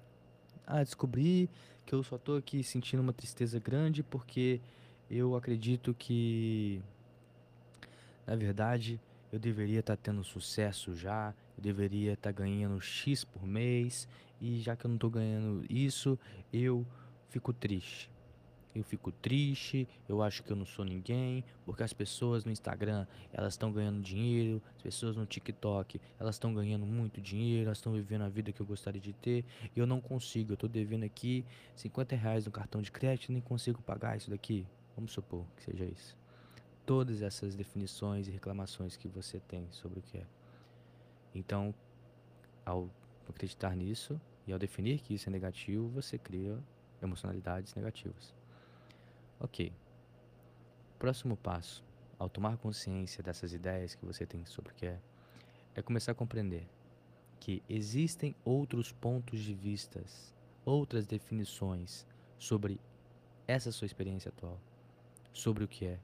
Ah, 0.66 0.82
descobri 0.82 1.50
que 1.84 1.94
eu 1.94 2.02
só 2.02 2.16
tô 2.16 2.36
aqui 2.36 2.62
sentindo 2.62 3.00
uma 3.00 3.12
tristeza 3.12 3.58
grande 3.58 4.02
porque 4.02 4.60
eu 5.10 5.36
acredito 5.36 5.92
que 5.92 6.80
na 8.26 8.34
verdade 8.34 8.98
eu 9.30 9.38
deveria 9.38 9.80
estar 9.80 9.96
tá 9.96 10.02
tendo 10.02 10.24
sucesso 10.24 10.94
já, 10.94 11.34
eu 11.58 11.62
deveria 11.62 12.14
estar 12.14 12.32
tá 12.32 12.42
ganhando 12.42 12.80
X 12.80 13.24
por 13.24 13.46
mês 13.46 14.08
e 14.40 14.60
já 14.60 14.74
que 14.74 14.86
eu 14.86 14.88
não 14.88 14.96
estou 14.96 15.10
ganhando 15.10 15.64
isso, 15.68 16.18
eu 16.50 16.86
fico 17.28 17.52
triste 17.52 18.13
eu 18.74 18.82
fico 18.82 19.12
triste, 19.12 19.88
eu 20.08 20.22
acho 20.22 20.42
que 20.42 20.50
eu 20.50 20.56
não 20.56 20.66
sou 20.66 20.84
ninguém, 20.84 21.44
porque 21.64 21.82
as 21.82 21.92
pessoas 21.92 22.44
no 22.44 22.50
Instagram, 22.50 23.06
elas 23.32 23.54
estão 23.54 23.70
ganhando 23.70 24.00
dinheiro, 24.00 24.60
as 24.76 24.82
pessoas 24.82 25.16
no 25.16 25.24
TikTok, 25.24 26.00
elas 26.18 26.34
estão 26.34 26.52
ganhando 26.52 26.84
muito 26.84 27.20
dinheiro, 27.20 27.66
elas 27.66 27.78
estão 27.78 27.92
vivendo 27.92 28.22
a 28.22 28.28
vida 28.28 28.52
que 28.52 28.60
eu 28.60 28.66
gostaria 28.66 29.00
de 29.00 29.12
ter, 29.12 29.44
e 29.74 29.78
eu 29.78 29.86
não 29.86 30.00
consigo, 30.00 30.52
eu 30.52 30.54
estou 30.54 30.68
devendo 30.68 31.04
aqui 31.04 31.44
50 31.76 32.16
reais 32.16 32.46
no 32.46 32.52
cartão 32.52 32.82
de 32.82 32.90
crédito, 32.90 33.32
nem 33.32 33.40
consigo 33.40 33.80
pagar 33.82 34.16
isso 34.16 34.30
daqui. 34.30 34.66
Vamos 34.96 35.12
supor 35.12 35.44
que 35.56 35.64
seja 35.64 35.84
isso. 35.84 36.16
Todas 36.86 37.22
essas 37.22 37.54
definições 37.54 38.28
e 38.28 38.30
reclamações 38.30 38.96
que 38.96 39.08
você 39.08 39.40
tem 39.40 39.66
sobre 39.70 40.00
o 40.00 40.02
que 40.02 40.18
é. 40.18 40.26
Então, 41.34 41.74
ao 42.64 42.88
acreditar 43.28 43.74
nisso 43.74 44.20
e 44.46 44.52
ao 44.52 44.58
definir 44.58 45.00
que 45.00 45.14
isso 45.14 45.28
é 45.28 45.32
negativo, 45.32 45.88
você 45.88 46.18
cria 46.18 46.58
emocionalidades 47.02 47.74
negativas. 47.74 48.34
Ok. 49.44 49.70
Próximo 50.98 51.36
passo, 51.36 51.84
ao 52.18 52.30
tomar 52.30 52.56
consciência 52.56 53.22
dessas 53.22 53.52
ideias 53.52 53.94
que 53.94 54.02
você 54.02 54.24
tem 54.24 54.42
sobre 54.46 54.72
o 54.72 54.74
que 54.74 54.86
é, 54.86 54.98
é 55.74 55.82
começar 55.82 56.12
a 56.12 56.14
compreender 56.14 56.66
que 57.38 57.62
existem 57.68 58.34
outros 58.42 58.90
pontos 58.90 59.40
de 59.40 59.52
vistas, 59.52 60.34
outras 60.64 61.06
definições 61.06 62.06
sobre 62.38 62.80
essa 63.46 63.70
sua 63.70 63.84
experiência 63.84 64.30
atual, 64.30 64.58
sobre 65.30 65.62
o 65.62 65.68
que 65.68 65.84
é, 65.84 66.00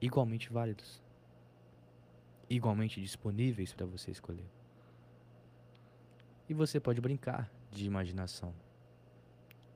igualmente 0.00 0.52
válidos, 0.52 1.00
igualmente 2.48 3.00
disponíveis 3.00 3.72
para 3.72 3.86
você 3.86 4.10
escolher. 4.10 4.50
E 6.48 6.52
você 6.52 6.80
pode 6.80 7.00
brincar 7.00 7.48
de 7.70 7.86
imaginação 7.86 8.52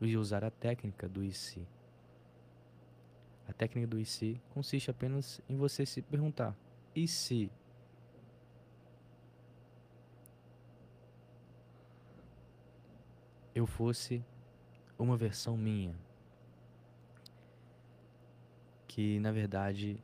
e 0.01 0.17
usar 0.17 0.43
a 0.43 0.51
técnica 0.51 1.09
do 1.09 1.23
e 1.23 1.33
se. 1.33 1.65
A 3.49 3.53
técnica 3.53 3.87
do 3.87 3.99
e 4.01 4.05
se 4.05 4.41
consiste 4.51 4.91
apenas 4.91 5.41
em 5.49 5.57
você 5.57 5.85
se 5.85 6.03
perguntar: 6.03 6.57
e 6.95 7.07
se? 7.07 7.51
Eu 13.55 13.67
fosse 13.67 14.25
uma 14.99 15.17
versão 15.17 15.57
minha 15.57 15.95
que 18.89 19.19
na 19.21 19.33
verdade 19.33 20.01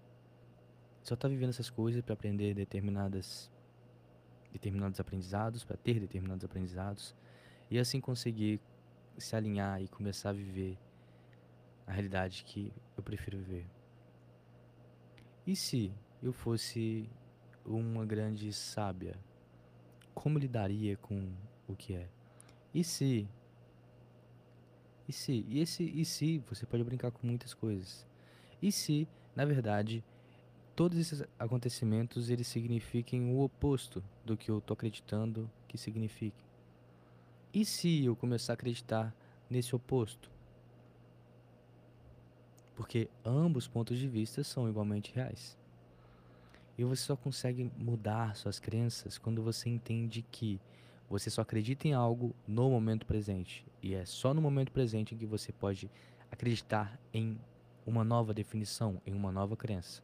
só 1.03 1.15
está 1.15 1.29
vivendo 1.29 1.51
essas 1.51 1.71
coisas 1.71 2.03
para 2.03 2.15
aprender 2.15 2.55
determinadas 2.55 3.51
determinados 4.53 4.99
aprendizados, 4.99 5.65
para 5.65 5.77
ter 5.77 6.01
determinados 6.01 6.45
aprendizados 6.45 7.15
e 7.71 7.79
assim 7.79 8.01
conseguir 8.01 8.61
se 9.17 9.37
alinhar 9.37 9.81
e 9.81 9.87
começar 9.87 10.31
a 10.31 10.33
viver 10.33 10.77
a 11.91 11.93
realidade 11.93 12.45
que 12.45 12.73
eu 12.97 13.03
prefiro 13.03 13.39
viver. 13.39 13.67
E 15.45 15.57
se 15.57 15.93
eu 16.23 16.33
fosse 16.33 17.11
uma 17.67 18.07
grande 18.07 18.53
sábia, 18.53 19.19
como 20.15 20.39
lidaria 20.39 20.97
com 20.97 21.33
o 21.67 21.75
que 21.75 21.95
é? 21.95 22.09
E 22.73 22.85
se 22.85 23.29
e 25.09 25.13
se 25.13 25.45
e 25.49 25.59
esse 25.59 25.83
e 25.83 26.05
se 26.05 26.39
você 26.49 26.65
pode 26.65 26.85
brincar 26.85 27.11
com 27.11 27.27
muitas 27.27 27.53
coisas. 27.53 28.07
E 28.63 28.71
se, 28.71 29.09
na 29.35 29.45
verdade, 29.45 30.05
todos 30.77 30.97
esses 30.97 31.25
acontecimentos 31.41 32.31
eles 32.31 32.47
signifiquem 32.47 33.35
o 33.35 33.41
oposto 33.41 34.01
do 34.25 34.37
que 34.37 34.49
eu 34.49 34.61
tô 34.61 34.75
acreditando 34.75 35.51
que 35.67 35.77
signifique? 35.77 36.45
E 37.53 37.65
se 37.65 38.05
eu 38.05 38.15
começar 38.15 38.53
a 38.53 38.55
acreditar 38.55 39.13
nesse 39.51 39.75
oposto? 39.75 40.31
Porque 42.81 43.11
ambos 43.23 43.69
pontos 43.69 43.99
de 43.99 44.09
vista 44.09 44.43
são 44.43 44.67
igualmente 44.67 45.13
reais. 45.15 45.55
E 46.79 46.83
você 46.83 47.03
só 47.03 47.15
consegue 47.15 47.71
mudar 47.77 48.35
suas 48.35 48.59
crenças 48.59 49.19
quando 49.19 49.43
você 49.43 49.69
entende 49.69 50.25
que 50.33 50.59
você 51.07 51.29
só 51.29 51.43
acredita 51.43 51.87
em 51.87 51.93
algo 51.93 52.35
no 52.49 52.71
momento 52.71 53.05
presente. 53.05 53.67
E 53.83 53.93
é 53.95 54.07
só 54.07 54.33
no 54.33 54.41
momento 54.41 54.73
presente 54.73 55.15
que 55.15 55.27
você 55.27 55.53
pode 55.53 55.91
acreditar 56.33 56.99
em 57.13 57.39
uma 57.85 58.03
nova 58.03 58.33
definição, 58.33 58.99
em 59.05 59.13
uma 59.13 59.31
nova 59.31 59.59
crença. 59.59 60.03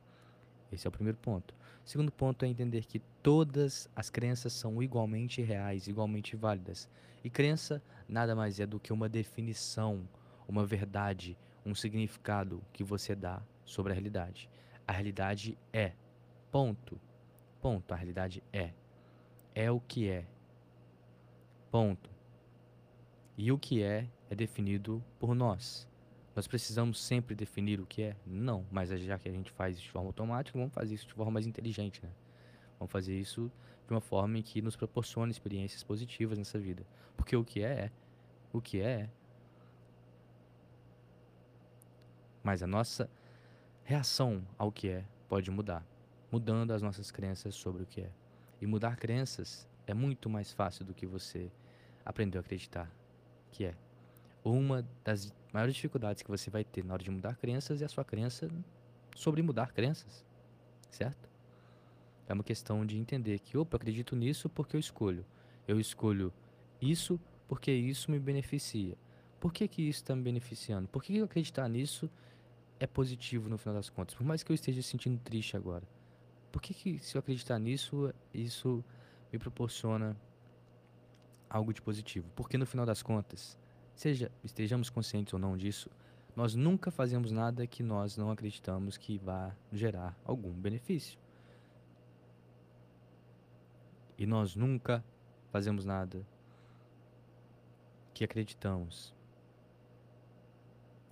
Esse 0.70 0.86
é 0.86 0.90
o 0.90 0.92
primeiro 0.92 1.16
ponto. 1.16 1.54
O 1.82 1.88
segundo 1.88 2.12
ponto 2.12 2.44
é 2.44 2.48
entender 2.48 2.84
que 2.84 2.98
todas 3.22 3.88
as 3.96 4.10
crenças 4.10 4.52
são 4.52 4.82
igualmente 4.82 5.40
reais, 5.40 5.88
igualmente 5.88 6.36
válidas. 6.36 6.90
E 7.24 7.30
crença 7.30 7.82
nada 8.06 8.36
mais 8.36 8.60
é 8.60 8.66
do 8.66 8.78
que 8.78 8.92
uma 8.92 9.08
definição, 9.08 10.06
uma 10.46 10.66
verdade, 10.66 11.38
um 11.66 11.74
significado 11.74 12.62
que 12.72 12.84
você 12.84 13.14
dá 13.14 13.42
sobre 13.64 13.92
a 13.92 13.94
realidade. 13.94 14.48
A 14.86 14.92
realidade 14.92 15.58
é. 15.72 15.92
Ponto. 16.50 17.00
Ponto. 17.60 17.92
A 17.92 17.96
realidade 17.96 18.42
é. 18.52 18.72
É 19.52 19.70
o 19.70 19.80
que 19.80 20.08
é. 20.08 20.24
Ponto. 21.70 22.08
E 23.36 23.50
o 23.50 23.58
que 23.58 23.82
é 23.82 24.08
é 24.30 24.34
definido 24.34 25.04
por 25.18 25.34
nós. 25.34 25.88
Nós 26.34 26.46
precisamos 26.46 27.00
sempre 27.02 27.34
definir 27.34 27.80
o 27.80 27.86
que 27.86 28.02
é? 28.02 28.16
Não, 28.26 28.64
mas 28.70 28.90
já 28.90 29.18
que 29.18 29.28
a 29.28 29.32
gente 29.32 29.50
faz 29.50 29.76
isso 29.76 29.84
de 29.84 29.90
forma 29.90 30.08
automática, 30.08 30.58
vamos 30.58 30.72
fazer 30.72 30.94
isso 30.94 31.06
de 31.06 31.14
forma 31.14 31.32
mais 31.32 31.46
inteligente, 31.46 32.02
né? 32.02 32.10
Vamos 32.78 32.92
fazer 32.92 33.18
isso 33.18 33.50
de 33.86 33.92
uma 33.92 34.00
forma 34.00 34.38
em 34.38 34.42
que 34.42 34.60
nos 34.60 34.76
proporcione 34.76 35.30
experiências 35.30 35.82
positivas 35.82 36.38
nessa 36.38 36.58
vida. 36.58 36.86
Porque 37.16 37.34
o 37.36 37.44
que 37.44 37.62
é, 37.62 37.72
é. 37.72 37.90
O 38.52 38.60
que 38.60 38.80
é, 38.80 38.84
é. 38.84 39.10
Mas 42.46 42.62
a 42.62 42.66
nossa 42.68 43.10
reação 43.82 44.40
ao 44.56 44.70
que 44.70 44.88
é 44.88 45.04
pode 45.28 45.50
mudar, 45.50 45.84
mudando 46.30 46.70
as 46.70 46.80
nossas 46.80 47.10
crenças 47.10 47.56
sobre 47.56 47.82
o 47.82 47.86
que 47.86 48.02
é. 48.02 48.10
E 48.60 48.66
mudar 48.68 48.94
crenças 48.94 49.66
é 49.84 49.92
muito 49.92 50.30
mais 50.30 50.52
fácil 50.52 50.84
do 50.84 50.94
que 50.94 51.08
você 51.08 51.50
aprender 52.04 52.38
a 52.38 52.42
acreditar 52.42 52.88
que 53.50 53.64
é. 53.64 53.74
Uma 54.44 54.86
das 55.02 55.34
maiores 55.52 55.74
dificuldades 55.74 56.22
que 56.22 56.30
você 56.30 56.48
vai 56.48 56.62
ter 56.62 56.84
na 56.84 56.94
hora 56.94 57.02
de 57.02 57.10
mudar 57.10 57.34
crenças 57.34 57.82
é 57.82 57.84
a 57.84 57.88
sua 57.88 58.04
crença 58.04 58.48
sobre 59.16 59.42
mudar 59.42 59.72
crenças, 59.72 60.24
certo? 60.88 61.28
É 62.28 62.32
uma 62.32 62.44
questão 62.44 62.86
de 62.86 62.96
entender 62.96 63.40
que, 63.40 63.58
opa, 63.58 63.74
eu 63.74 63.78
acredito 63.78 64.14
nisso 64.14 64.48
porque 64.48 64.76
eu 64.76 64.80
escolho. 64.80 65.26
Eu 65.66 65.80
escolho 65.80 66.32
isso 66.80 67.18
porque 67.48 67.72
isso 67.72 68.08
me 68.08 68.20
beneficia. 68.20 68.96
Por 69.40 69.52
que, 69.52 69.66
que 69.66 69.82
isso 69.82 70.02
está 70.02 70.14
me 70.14 70.22
beneficiando? 70.22 70.86
Por 70.86 71.02
que, 71.02 71.12
que 71.12 71.20
acreditar 71.20 71.68
nisso 71.68 72.08
é 72.78 72.86
positivo 72.86 73.48
no 73.48 73.58
final 73.58 73.74
das 73.74 73.88
contas? 73.88 74.14
Por 74.14 74.24
mais 74.24 74.42
que 74.42 74.52
eu 74.52 74.54
esteja 74.54 74.82
sentindo 74.82 75.18
triste 75.18 75.56
agora. 75.56 75.84
Por 76.52 76.60
que, 76.60 76.72
que 76.72 76.98
se 76.98 77.16
eu 77.16 77.18
acreditar 77.18 77.58
nisso, 77.58 78.12
isso 78.32 78.84
me 79.32 79.38
proporciona 79.38 80.16
algo 81.48 81.72
de 81.72 81.82
positivo? 81.82 82.30
Porque 82.34 82.56
no 82.56 82.66
final 82.66 82.86
das 82.86 83.02
contas, 83.02 83.58
seja 83.94 84.30
estejamos 84.44 84.90
conscientes 84.90 85.32
ou 85.32 85.38
não 85.38 85.56
disso, 85.56 85.90
nós 86.34 86.54
nunca 86.54 86.90
fazemos 86.90 87.30
nada 87.30 87.66
que 87.66 87.82
nós 87.82 88.16
não 88.16 88.30
acreditamos 88.30 88.96
que 88.96 89.18
vá 89.18 89.54
gerar 89.72 90.18
algum 90.24 90.52
benefício. 90.52 91.18
E 94.18 94.26
nós 94.26 94.54
nunca 94.54 95.04
fazemos 95.50 95.84
nada 95.84 96.26
que 98.12 98.24
acreditamos 98.24 99.14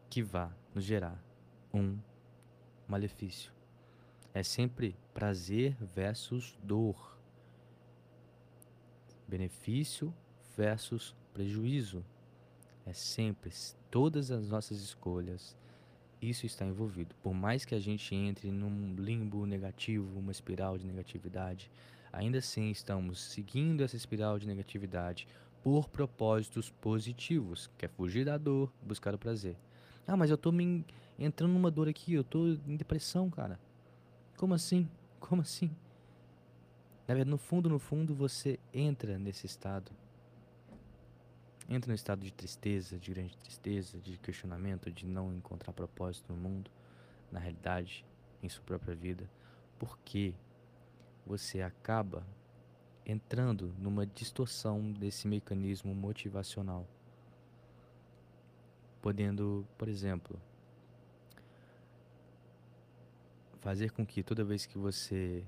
que 0.08 0.22
vá 0.22 0.50
nos 0.74 0.84
gerar 0.84 1.22
um 1.74 1.98
malefício. 2.86 3.52
É 4.32 4.42
sempre 4.42 4.96
prazer 5.12 5.76
versus 5.94 6.56
dor. 6.62 7.18
Benefício 9.26 10.14
versus 10.56 11.14
prejuízo. 11.32 12.04
É 12.86 12.92
sempre 12.92 13.50
todas 13.90 14.30
as 14.30 14.48
nossas 14.48 14.80
escolhas. 14.80 15.56
Isso 16.22 16.46
está 16.46 16.64
envolvido. 16.64 17.14
Por 17.22 17.34
mais 17.34 17.64
que 17.64 17.74
a 17.74 17.80
gente 17.80 18.14
entre 18.14 18.50
num 18.50 18.94
limbo 18.94 19.44
negativo, 19.46 20.18
uma 20.18 20.32
espiral 20.32 20.78
de 20.78 20.86
negatividade, 20.86 21.70
ainda 22.12 22.38
assim 22.38 22.70
estamos 22.70 23.20
seguindo 23.20 23.82
essa 23.82 23.96
espiral 23.96 24.38
de 24.38 24.46
negatividade 24.46 25.26
por 25.62 25.88
propósitos 25.88 26.70
positivos, 26.70 27.70
que 27.78 27.86
é 27.86 27.88
fugir 27.88 28.26
da 28.26 28.36
dor, 28.36 28.70
buscar 28.82 29.14
o 29.14 29.18
prazer. 29.18 29.56
Ah, 30.06 30.16
mas 30.16 30.30
eu 30.30 30.36
tô 30.36 30.52
me 30.52 30.84
entrando 31.18 31.52
numa 31.52 31.70
dor 31.70 31.88
aqui, 31.88 32.14
eu 32.14 32.24
tô 32.24 32.46
em 32.66 32.76
depressão, 32.76 33.30
cara. 33.30 33.58
Como 34.36 34.54
assim? 34.54 34.88
Como 35.20 35.42
assim? 35.42 35.70
Na 37.06 37.14
verdade, 37.14 37.30
no 37.30 37.38
fundo, 37.38 37.68
no 37.68 37.78
fundo, 37.78 38.14
você 38.14 38.58
entra 38.72 39.18
nesse 39.18 39.46
estado. 39.46 39.90
Entra 41.68 41.90
no 41.90 41.94
estado 41.94 42.24
de 42.24 42.32
tristeza, 42.32 42.98
de 42.98 43.12
grande 43.12 43.36
tristeza, 43.38 43.98
de 43.98 44.18
questionamento, 44.18 44.90
de 44.90 45.06
não 45.06 45.32
encontrar 45.32 45.72
propósito 45.72 46.32
no 46.32 46.38
mundo, 46.38 46.70
na 47.32 47.38
realidade, 47.38 48.04
em 48.42 48.48
sua 48.48 48.62
própria 48.64 48.94
vida. 48.94 49.28
Porque 49.78 50.34
você 51.26 51.62
acaba 51.62 52.26
entrando 53.06 53.74
numa 53.78 54.06
distorção 54.06 54.92
desse 54.92 55.26
mecanismo 55.28 55.94
motivacional. 55.94 56.86
Podendo, 59.00 59.66
por 59.76 59.88
exemplo, 59.88 60.40
fazer 63.64 63.92
com 63.92 64.04
que 64.04 64.22
toda 64.22 64.44
vez 64.44 64.66
que 64.66 64.76
você 64.76 65.42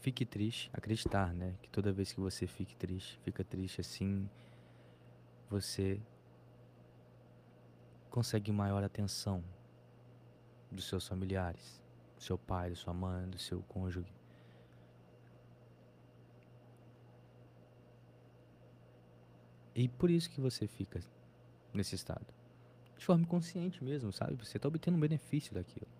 fique 0.00 0.24
triste, 0.24 0.70
acreditar, 0.72 1.34
né, 1.34 1.54
que 1.60 1.68
toda 1.68 1.92
vez 1.92 2.10
que 2.14 2.18
você 2.18 2.46
fique 2.46 2.74
triste, 2.74 3.20
fica 3.22 3.44
triste 3.44 3.82
assim, 3.82 4.26
você 5.50 6.00
consegue 8.08 8.50
maior 8.50 8.82
atenção 8.82 9.44
dos 10.72 10.86
seus 10.86 11.06
familiares, 11.06 11.82
do 12.16 12.22
seu 12.22 12.38
pai, 12.38 12.70
da 12.70 12.76
sua 12.76 12.94
mãe, 12.94 13.28
do 13.28 13.38
seu 13.38 13.60
cônjuge. 13.64 14.10
E 19.74 19.88
por 19.88 20.08
isso 20.10 20.30
que 20.30 20.40
você 20.40 20.66
fica 20.66 21.00
nesse 21.74 21.94
estado. 21.94 22.26
De 22.96 23.04
forma 23.04 23.26
consciente 23.26 23.84
mesmo, 23.84 24.10
sabe? 24.10 24.34
Você 24.42 24.56
está 24.56 24.68
obtendo 24.68 24.96
um 24.96 25.00
benefício 25.00 25.52
daquilo. 25.52 25.99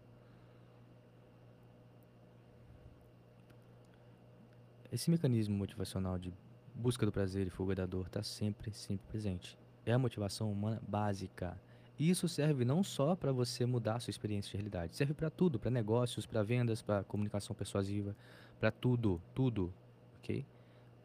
Esse 4.92 5.11
mecanismo 5.11 5.57
motivacional 5.57 6.18
de 6.18 6.33
busca 6.74 7.07
do 7.07 7.12
prazer 7.12 7.46
e 7.46 7.50
fuga 7.50 7.74
da 7.74 7.87
dor 7.87 8.07
está 8.07 8.22
sempre, 8.22 8.72
sempre 8.72 9.07
presente. 9.09 9.59
É 9.87 9.92
a 9.92 9.98
motivação 9.98 10.50
humana 10.50 10.81
básica. 10.87 11.61
E 11.98 12.09
isso 12.09 12.29
serve 12.29 12.64
não 12.64 12.83
só 12.83 13.14
para 13.14 13.31
você 13.31 13.66
mudar 13.66 13.96
a 13.96 14.00
sua 14.00 14.11
experiência 14.11 14.50
de 14.50 14.57
realidade, 14.57 14.96
serve 14.96 15.12
para 15.12 15.29
tudo, 15.29 15.59
para 15.59 15.70
negócios, 15.70 16.26
para 16.26 16.42
vendas, 16.42 16.81
para 16.81 17.05
comunicação 17.05 17.55
persuasiva, 17.55 18.16
para 18.59 18.70
tudo, 18.70 19.20
tudo, 19.35 19.72
ok? 20.18 20.46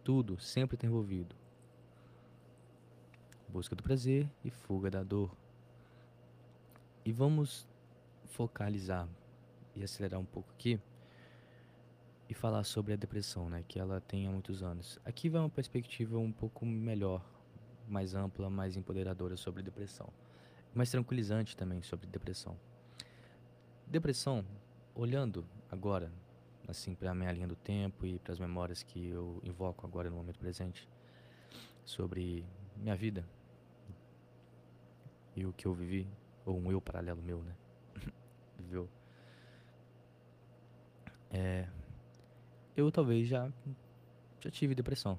Tudo 0.04 0.39
sempre 0.39 0.76
está 0.76 0.88
envolvido 0.88 1.36
busca 3.56 3.74
do 3.74 3.82
prazer 3.82 4.30
e 4.43 4.52
fuga 4.52 4.91
da 4.91 5.02
dor. 5.02 5.32
E 7.06 7.12
vamos 7.13 7.65
focalizar 8.26 9.08
e 9.74 9.82
acelerar 9.82 10.19
um 10.19 10.26
pouco 10.26 10.52
aqui 10.52 10.78
e 12.27 12.33
falar 12.33 12.63
sobre 12.63 12.93
a 12.93 12.95
depressão, 12.95 13.49
né, 13.49 13.63
que 13.67 13.79
ela 13.79 14.01
tem 14.01 14.27
há 14.27 14.31
muitos 14.31 14.63
anos. 14.63 14.99
Aqui 15.05 15.29
vai 15.29 15.41
uma 15.41 15.49
perspectiva 15.49 16.17
um 16.17 16.31
pouco 16.31 16.65
melhor, 16.65 17.23
mais 17.88 18.15
ampla, 18.15 18.49
mais 18.49 18.75
empoderadora 18.75 19.38
sobre 19.38 19.61
depressão, 19.61 20.09
mais 20.73 20.89
tranquilizante 20.89 21.55
também 21.55 21.81
sobre 21.81 22.07
depressão. 22.07 22.57
Depressão, 23.85 24.43
olhando 24.95 25.45
agora, 25.69 26.11
assim, 26.67 26.95
para 26.95 27.11
a 27.11 27.15
minha 27.15 27.31
linha 27.31 27.47
do 27.47 27.55
tempo 27.55 28.05
e 28.05 28.17
para 28.17 28.33
as 28.33 28.39
memórias 28.39 28.81
que 28.81 29.07
eu 29.09 29.39
invoco 29.43 29.85
agora 29.85 30.09
no 30.09 30.15
momento 30.15 30.39
presente 30.39 30.89
sobre 31.85 32.43
minha 32.75 32.95
vida, 32.95 33.23
e 35.35 35.45
o 35.45 35.51
que 35.51 35.65
eu 35.65 35.73
vivi, 35.73 36.07
ou 36.45 36.57
um 36.57 36.71
eu 36.71 36.79
paralelo 36.79 37.21
meu, 37.21 37.43
né? 37.43 37.55
Viveu. 38.57 38.89
É, 41.29 41.67
eu 42.75 42.91
talvez 42.91 43.27
já, 43.27 43.51
já 44.39 44.51
tive 44.51 44.75
depressão. 44.75 45.17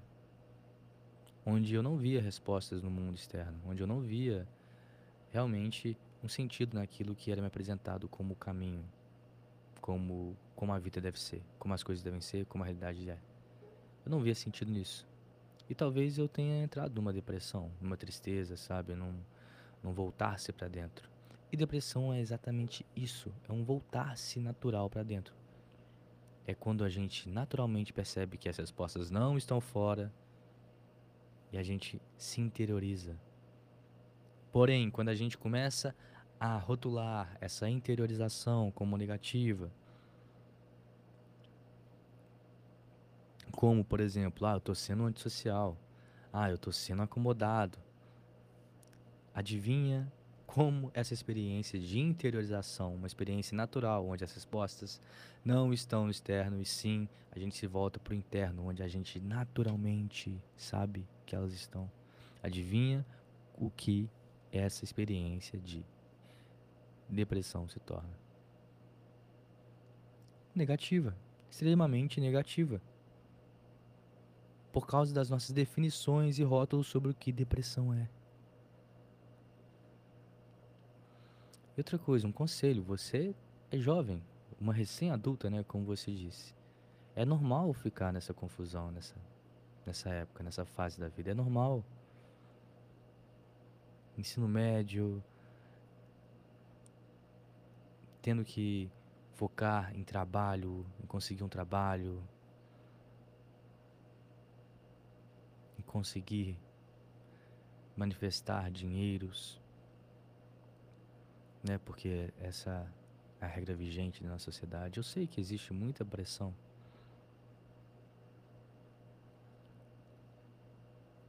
Onde 1.45 1.75
eu 1.75 1.83
não 1.83 1.97
via 1.97 2.21
respostas 2.21 2.83
no 2.83 2.91
mundo 2.91 3.17
externo, 3.17 3.59
onde 3.67 3.83
eu 3.83 3.87
não 3.87 4.01
via 4.01 4.47
realmente 5.33 5.97
um 6.23 6.29
sentido 6.29 6.75
naquilo 6.75 7.15
que 7.15 7.31
era 7.31 7.41
me 7.41 7.47
apresentado 7.47 8.09
como 8.09 8.35
caminho, 8.35 8.85
como, 9.81 10.37
como 10.55 10.73
a 10.73 10.79
vida 10.79 11.01
deve 11.01 11.21
ser, 11.21 11.43
como 11.59 11.73
as 11.73 11.83
coisas 11.83 12.03
devem 12.03 12.21
ser, 12.21 12.47
como 12.47 12.65
a 12.65 12.67
realidade 12.67 13.09
é. 13.09 13.19
Eu 14.05 14.11
não 14.11 14.21
via 14.21 14.35
sentido 14.35 14.71
nisso. 14.71 15.07
E 15.69 15.75
talvez 15.75 16.19
eu 16.19 16.29
tenha 16.29 16.63
entrado 16.63 16.95
numa 16.95 17.13
depressão, 17.13 17.71
numa 17.81 17.97
tristeza, 17.97 18.57
sabe? 18.57 18.95
Num, 18.95 19.15
não 19.83 19.93
voltar-se 19.93 20.53
para 20.53 20.69
dentro. 20.69 21.09
E 21.51 21.57
depressão 21.57 22.13
é 22.13 22.21
exatamente 22.21 22.85
isso, 22.95 23.33
é 23.49 23.53
um 23.53 23.65
voltar-se 23.65 24.41
natural 24.41 24.91
para 24.91 25.03
dentro. 25.03 25.35
É 26.47 26.55
quando 26.55 26.85
a 26.85 26.89
gente 26.89 27.29
naturalmente 27.29 27.93
percebe 27.93 28.37
que 28.37 28.49
as 28.49 28.57
respostas 28.57 29.11
não 29.11 29.37
estão 29.37 29.61
fora 29.61 30.13
e 31.53 31.59
a 31.59 31.63
gente 31.63 32.01
se 32.17 32.41
interioriza. 32.41 33.19
Porém, 34.53 34.91
quando 34.91 35.09
a 35.09 35.15
gente 35.15 35.37
começa 35.37 35.95
a 36.39 36.57
rotular 36.57 37.37
essa 37.41 37.69
interiorização 37.69 38.71
como 38.71 38.97
negativa, 38.97 39.71
como 43.53 43.85
por 43.85 44.01
exemplo, 44.01 44.47
ah, 44.47 44.53
eu 44.53 44.59
estou 44.59 44.75
sendo 44.75 45.05
antissocial, 45.05 45.77
ah, 46.33 46.49
eu 46.49 46.57
estou 46.57 46.73
sendo 46.73 47.03
acomodado, 47.03 47.79
Adivinha 49.37 50.11
como 50.47 50.91
essa 50.95 51.13
experiência 51.13 51.79
de 51.79 51.99
interiorização, 51.99 52.95
uma 52.95 53.07
experiência 53.07 53.57
natural, 53.57 54.07
onde 54.07 54.25
as 54.25 54.33
respostas 54.33 55.01
não 55.45 55.73
estão 55.73 56.05
no 56.05 56.11
externo, 56.11 56.61
e 56.61 56.65
sim 56.65 57.09
a 57.33 57.39
gente 57.39 57.57
se 57.57 57.67
volta 57.67 57.99
para 57.99 58.13
o 58.13 58.17
interno, 58.17 58.67
onde 58.67 58.83
a 58.83 58.89
gente 58.89 59.21
naturalmente 59.21 60.41
sabe 60.57 61.07
que 61.27 61.35
elas 61.35 61.53
estão. 61.53 61.91
Adivinha 62.43 63.05
o 63.59 63.71
que 63.71 64.09
essa 64.53 64.85
experiência 64.85 65.59
de 65.59 65.85
depressão 67.09 67.69
se 67.69 67.81
torna? 67.81 68.17
Negativa, 70.55 71.15
extremamente 71.51 72.21
negativa. 72.21 72.81
Por 74.73 74.87
causa 74.87 75.13
das 75.13 75.29
nossas 75.29 75.53
definições 75.53 76.39
e 76.39 76.43
rótulos 76.43 76.87
sobre 76.87 77.11
o 77.11 77.15
que 77.15 77.33
depressão 77.33 77.93
é. 77.93 78.09
E 81.77 81.81
outra 81.81 81.99
coisa, 81.99 82.27
um 82.27 82.33
conselho, 82.33 82.83
você 82.83 83.35
é 83.71 83.77
jovem, 83.77 84.23
uma 84.59 84.73
recém-adulta, 84.73 85.51
né, 85.51 85.63
como 85.63 85.85
você 85.85 86.11
disse. 86.11 86.55
É 87.15 87.23
normal 87.23 87.71
ficar 87.75 88.13
nessa 88.15 88.33
confusão, 88.33 88.91
nessa, 88.91 89.15
nessa 89.85 90.09
época, 90.09 90.43
nessa 90.43 90.65
fase 90.65 90.99
da 90.99 91.09
vida. 91.09 91.33
É 91.33 91.35
normal. 91.35 91.85
Ensino 94.17 94.49
médio, 94.49 95.23
tendo 98.23 98.43
que 98.43 98.91
focar 99.35 99.95
em 99.95 100.03
trabalho, 100.03 100.87
em 101.03 101.07
conseguir 101.07 101.45
um 101.45 101.49
trabalho, 101.49 102.27
em 105.79 105.83
conseguir 105.83 106.59
manifestar 107.95 108.71
dinheiros 108.71 109.61
né? 111.67 111.79
Porque 111.79 112.33
essa 112.39 112.91
é 113.41 113.45
a 113.45 113.49
regra 113.49 113.75
vigente 113.75 114.23
na 114.25 114.39
sociedade. 114.39 114.99
Eu 114.99 115.03
sei 115.03 115.27
que 115.27 115.41
existe 115.41 115.73
muita 115.73 116.05
pressão. 116.05 116.55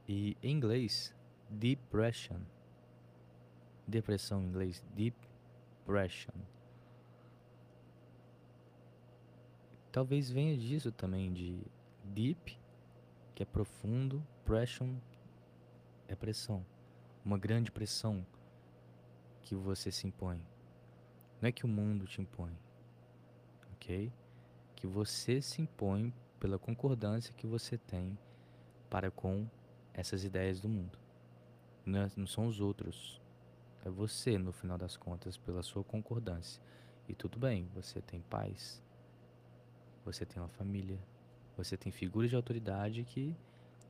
E 0.06 0.36
em 0.42 0.52
inglês, 0.52 1.14
depression. 1.50 2.40
Depressão 3.86 4.42
em 4.42 4.46
inglês, 4.46 4.82
depression. 4.94 6.34
Talvez 9.90 10.30
venha 10.30 10.56
disso 10.56 10.92
também 10.92 11.32
de 11.32 11.60
deep, 12.04 12.58
que 13.34 13.42
é 13.42 13.46
profundo, 13.46 14.24
pression 14.44 14.96
é 16.06 16.14
pressão, 16.14 16.64
uma 17.24 17.38
grande 17.38 17.70
pressão 17.70 18.24
que 19.48 19.54
você 19.54 19.90
se 19.90 20.06
impõe. 20.06 20.38
Não 21.40 21.48
é 21.48 21.52
que 21.52 21.64
o 21.64 21.68
mundo 21.68 22.06
te 22.06 22.20
impõe, 22.20 22.52
ok? 23.72 24.12
Que 24.76 24.86
você 24.86 25.40
se 25.40 25.62
impõe 25.62 26.12
pela 26.38 26.58
concordância 26.58 27.32
que 27.34 27.46
você 27.46 27.78
tem 27.78 28.18
para 28.90 29.10
com 29.10 29.48
essas 29.94 30.22
ideias 30.22 30.60
do 30.60 30.68
mundo. 30.68 30.98
Não, 31.86 32.00
é, 32.00 32.10
não 32.14 32.26
são 32.26 32.46
os 32.46 32.60
outros. 32.60 33.22
É 33.86 33.88
você, 33.88 34.36
no 34.36 34.52
final 34.52 34.76
das 34.76 34.98
contas, 34.98 35.38
pela 35.38 35.62
sua 35.62 35.82
concordância. 35.82 36.62
E 37.08 37.14
tudo 37.14 37.38
bem, 37.38 37.66
você 37.74 38.02
tem 38.02 38.20
paz, 38.20 38.82
você 40.04 40.26
tem 40.26 40.42
uma 40.42 40.50
família, 40.50 40.98
você 41.56 41.74
tem 41.74 41.90
figuras 41.90 42.28
de 42.28 42.36
autoridade 42.36 43.02
que, 43.02 43.34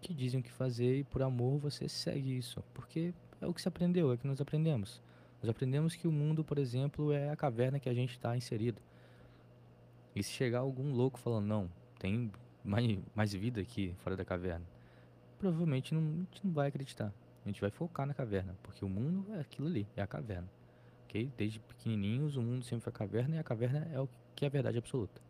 que 0.00 0.14
dizem 0.14 0.38
o 0.38 0.42
que 0.42 0.52
fazer 0.52 1.00
e 1.00 1.02
por 1.02 1.20
amor 1.20 1.58
você 1.58 1.88
segue 1.88 2.38
isso. 2.38 2.62
Porque 2.72 3.12
é 3.40 3.46
o 3.48 3.52
que 3.52 3.60
se 3.60 3.66
aprendeu, 3.66 4.12
é 4.12 4.14
o 4.14 4.18
que 4.18 4.26
nós 4.28 4.40
aprendemos. 4.40 5.02
Nós 5.42 5.50
aprendemos 5.50 5.94
que 5.94 6.08
o 6.08 6.12
mundo, 6.12 6.42
por 6.44 6.58
exemplo, 6.58 7.12
é 7.12 7.30
a 7.30 7.36
caverna 7.36 7.78
que 7.78 7.88
a 7.88 7.94
gente 7.94 8.12
está 8.12 8.36
inserido. 8.36 8.80
E 10.14 10.22
se 10.22 10.30
chegar 10.30 10.60
algum 10.60 10.92
louco 10.92 11.18
falando, 11.18 11.46
não, 11.46 11.70
tem 11.98 12.32
mais, 12.64 12.98
mais 13.14 13.32
vida 13.32 13.60
aqui 13.60 13.94
fora 13.98 14.16
da 14.16 14.24
caverna, 14.24 14.66
provavelmente 15.38 15.94
não, 15.94 16.00
a 16.00 16.04
gente 16.04 16.44
não 16.44 16.52
vai 16.52 16.68
acreditar. 16.68 17.12
A 17.44 17.48
gente 17.48 17.60
vai 17.60 17.70
focar 17.70 18.06
na 18.06 18.12
caverna, 18.12 18.56
porque 18.62 18.84
o 18.84 18.88
mundo 18.88 19.32
é 19.34 19.40
aquilo 19.40 19.68
ali, 19.68 19.86
é 19.96 20.02
a 20.02 20.06
caverna. 20.06 20.48
ok? 21.04 21.32
Desde 21.36 21.60
pequenininhos, 21.60 22.36
o 22.36 22.42
mundo 22.42 22.64
sempre 22.64 22.84
foi 22.84 22.90
a 22.92 22.96
caverna 22.96 23.36
e 23.36 23.38
a 23.38 23.44
caverna 23.44 23.88
é 23.92 24.00
o 24.00 24.08
que 24.34 24.44
é 24.44 24.48
a 24.48 24.50
verdade 24.50 24.76
absoluta. 24.76 25.20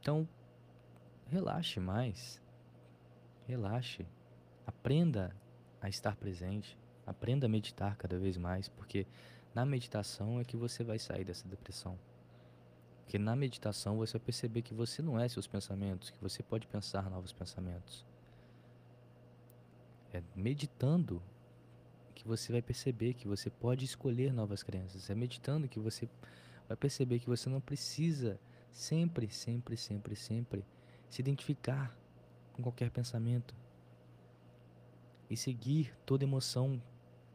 Então, 0.00 0.28
relaxe 1.28 1.80
mais. 1.80 2.40
Relaxe. 3.46 4.06
Aprenda 4.66 5.34
a 5.80 5.88
estar 5.88 6.16
presente. 6.16 6.78
Aprenda 7.06 7.46
a 7.46 7.48
meditar 7.48 7.96
cada 7.96 8.18
vez 8.18 8.36
mais, 8.36 8.68
porque 8.68 9.06
na 9.54 9.64
meditação 9.64 10.40
é 10.40 10.44
que 10.44 10.56
você 10.56 10.82
vai 10.82 10.98
sair 10.98 11.24
dessa 11.24 11.46
depressão. 11.46 11.98
Porque 13.02 13.18
na 13.18 13.36
meditação 13.36 13.98
você 13.98 14.18
vai 14.18 14.24
perceber 14.26 14.62
que 14.62 14.74
você 14.74 15.02
não 15.02 15.20
é 15.20 15.28
seus 15.28 15.46
pensamentos, 15.46 16.10
que 16.10 16.20
você 16.20 16.42
pode 16.42 16.66
pensar 16.66 17.10
novos 17.10 17.32
pensamentos. 17.32 18.04
É 20.12 20.22
meditando 20.34 21.22
que 22.14 22.26
você 22.26 22.52
vai 22.52 22.62
perceber 22.62 23.14
que 23.14 23.28
você 23.28 23.50
pode 23.50 23.84
escolher 23.84 24.32
novas 24.32 24.62
crenças. 24.62 25.10
É 25.10 25.14
meditando 25.14 25.68
que 25.68 25.78
você 25.78 26.08
vai 26.66 26.76
perceber 26.76 27.18
que 27.18 27.28
você 27.28 27.50
não 27.50 27.60
precisa 27.60 28.40
sempre, 28.72 29.28
sempre, 29.28 29.76
sempre, 29.76 30.16
sempre 30.16 30.64
se 31.10 31.20
identificar 31.20 31.96
com 32.54 32.62
qualquer 32.62 32.90
pensamento 32.90 33.54
e 35.28 35.36
seguir 35.36 35.94
toda 36.06 36.24
emoção 36.24 36.80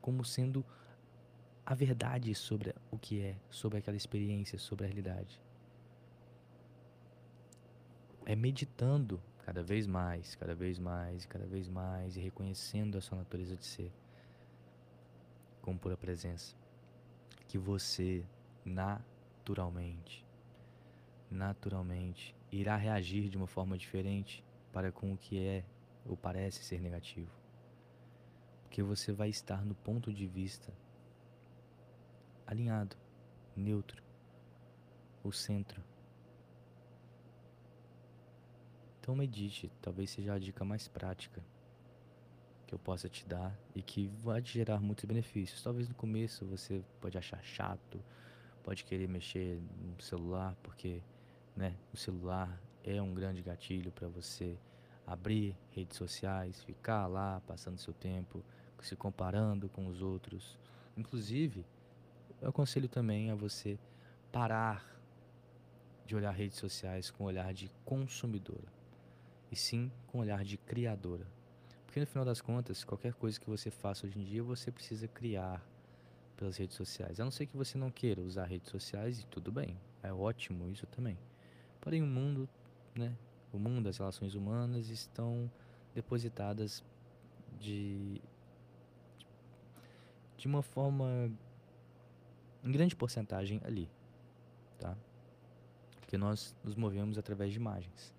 como 0.10 0.26
sendo 0.26 0.66
a 1.64 1.76
verdade 1.76 2.34
sobre 2.34 2.74
o 2.90 2.98
que 2.98 3.22
é, 3.22 3.36
sobre 3.48 3.78
aquela 3.78 3.96
experiência, 3.96 4.58
sobre 4.58 4.86
a 4.86 4.88
realidade. 4.88 5.40
É 8.26 8.36
meditando 8.36 9.22
cada 9.46 9.62
vez 9.62 9.86
mais, 9.86 10.34
cada 10.34 10.56
vez 10.56 10.80
mais, 10.80 11.28
cada 11.28 11.46
vez 11.46 11.70
mais 11.70 12.18
e 12.18 12.20
reconhecendo 12.20 12.98
a 12.98 13.02
sua 13.02 13.20
natureza 13.20 13.56
de 13.56 13.64
ser 13.64 13.92
como 15.62 15.78
pura 15.78 15.96
presença 15.96 16.56
que 17.48 17.60
você 17.60 18.26
naturalmente 18.66 20.26
naturalmente 21.30 22.36
irá 22.52 22.76
reagir 22.76 23.30
de 23.30 23.38
uma 23.38 23.46
forma 23.46 23.78
diferente 23.78 24.44
para 24.74 24.92
com 24.92 25.14
o 25.14 25.18
que 25.18 25.38
é 25.38 25.64
ou 26.04 26.18
parece 26.18 26.64
ser 26.64 26.82
negativo 26.82 27.39
porque 28.70 28.84
você 28.84 29.12
vai 29.12 29.30
estar 29.30 29.66
no 29.66 29.74
ponto 29.74 30.14
de 30.14 30.28
vista 30.28 30.72
alinhado, 32.46 32.96
neutro, 33.56 34.04
o 35.24 35.32
centro. 35.32 35.84
Então 39.00 39.16
medite, 39.16 39.72
talvez 39.82 40.12
seja 40.12 40.36
a 40.36 40.40
dica 40.40 40.64
mais 40.64 40.88
prática 40.88 41.44
que 42.68 42.76
eu 42.76 42.78
possa 42.78 43.10
te 43.10 43.26
dar 43.26 43.58
e 43.74 43.82
que 43.82 44.08
vai 44.24 44.40
te 44.40 44.54
gerar 44.54 44.80
muitos 44.80 45.06
benefícios. 45.06 45.64
Talvez 45.64 45.90
no 45.90 45.96
começo 45.96 46.46
você 46.46 46.84
pode 47.02 47.18
achar 47.18 47.44
chato, 47.44 48.00
pode 48.64 48.86
querer 48.86 49.10
mexer 49.10 49.60
no 49.82 50.00
celular, 50.00 50.56
porque 50.62 51.02
né, 51.56 51.76
o 51.92 51.98
celular 51.98 52.62
é 52.84 53.02
um 53.02 53.16
grande 53.16 53.42
gatilho 53.42 53.92
para 53.92 54.08
você 54.08 54.60
abrir 55.08 55.58
redes 55.72 55.98
sociais, 55.98 56.62
ficar 56.62 57.08
lá 57.08 57.42
passando 57.48 57.80
seu 57.80 57.96
tempo 57.96 58.46
se 58.86 58.96
comparando 58.96 59.70
com 59.70 59.88
os 59.88 60.02
outros. 60.02 60.58
Inclusive, 60.96 61.66
eu 62.42 62.50
aconselho 62.50 62.88
também 62.88 63.32
a 63.32 63.36
você 63.36 63.78
parar 64.32 64.86
de 66.06 66.16
olhar 66.16 66.32
redes 66.32 66.58
sociais 66.58 67.12
com 67.12 67.24
olhar 67.24 67.54
de 67.54 67.70
consumidora, 67.86 68.68
e 69.52 69.56
sim 69.56 69.92
com 70.08 70.20
olhar 70.20 70.44
de 70.44 70.58
criadora. 70.58 71.28
Porque 71.86 72.00
no 72.00 72.06
final 72.06 72.26
das 72.26 72.42
contas, 72.42 72.84
qualquer 72.84 73.14
coisa 73.14 73.40
que 73.40 73.50
você 73.50 73.70
faça 73.70 74.06
hoje 74.06 74.20
em 74.20 74.24
dia, 74.24 74.44
você 74.44 74.72
precisa 74.72 75.08
criar 75.08 75.64
pelas 76.38 76.58
redes 76.58 76.76
sociais. 76.76 77.20
A 77.20 77.24
não 77.24 77.32
ser 77.32 77.46
que 77.46 77.58
você 77.58 77.78
não 77.78 77.92
queira 77.92 78.22
usar 78.22 78.46
redes 78.46 78.70
sociais, 78.70 79.20
e 79.20 79.26
tudo 79.26 79.52
bem, 79.52 79.78
é 80.02 80.14
ótimo 80.14 80.70
isso 80.70 80.88
também. 80.88 81.18
Porém, 81.82 82.02
o 82.02 82.08
mundo, 82.08 82.48
né, 82.96 83.16
o 83.52 83.60
mundo, 83.60 83.90
as 83.90 83.98
relações 83.98 84.36
humanas 84.36 84.90
estão 84.90 85.52
depositadas 85.94 86.84
de 87.60 88.22
de 90.40 90.48
uma 90.48 90.62
forma 90.62 91.30
em 92.64 92.72
grande 92.72 92.96
porcentagem 92.96 93.62
ali, 93.66 93.90
tá? 94.80 94.96
Porque 96.00 96.18
nós 96.18 96.56
nos 96.64 96.76
movemos 96.76 97.18
através 97.18 97.52
de 97.52 97.58
imagens. 97.58 98.16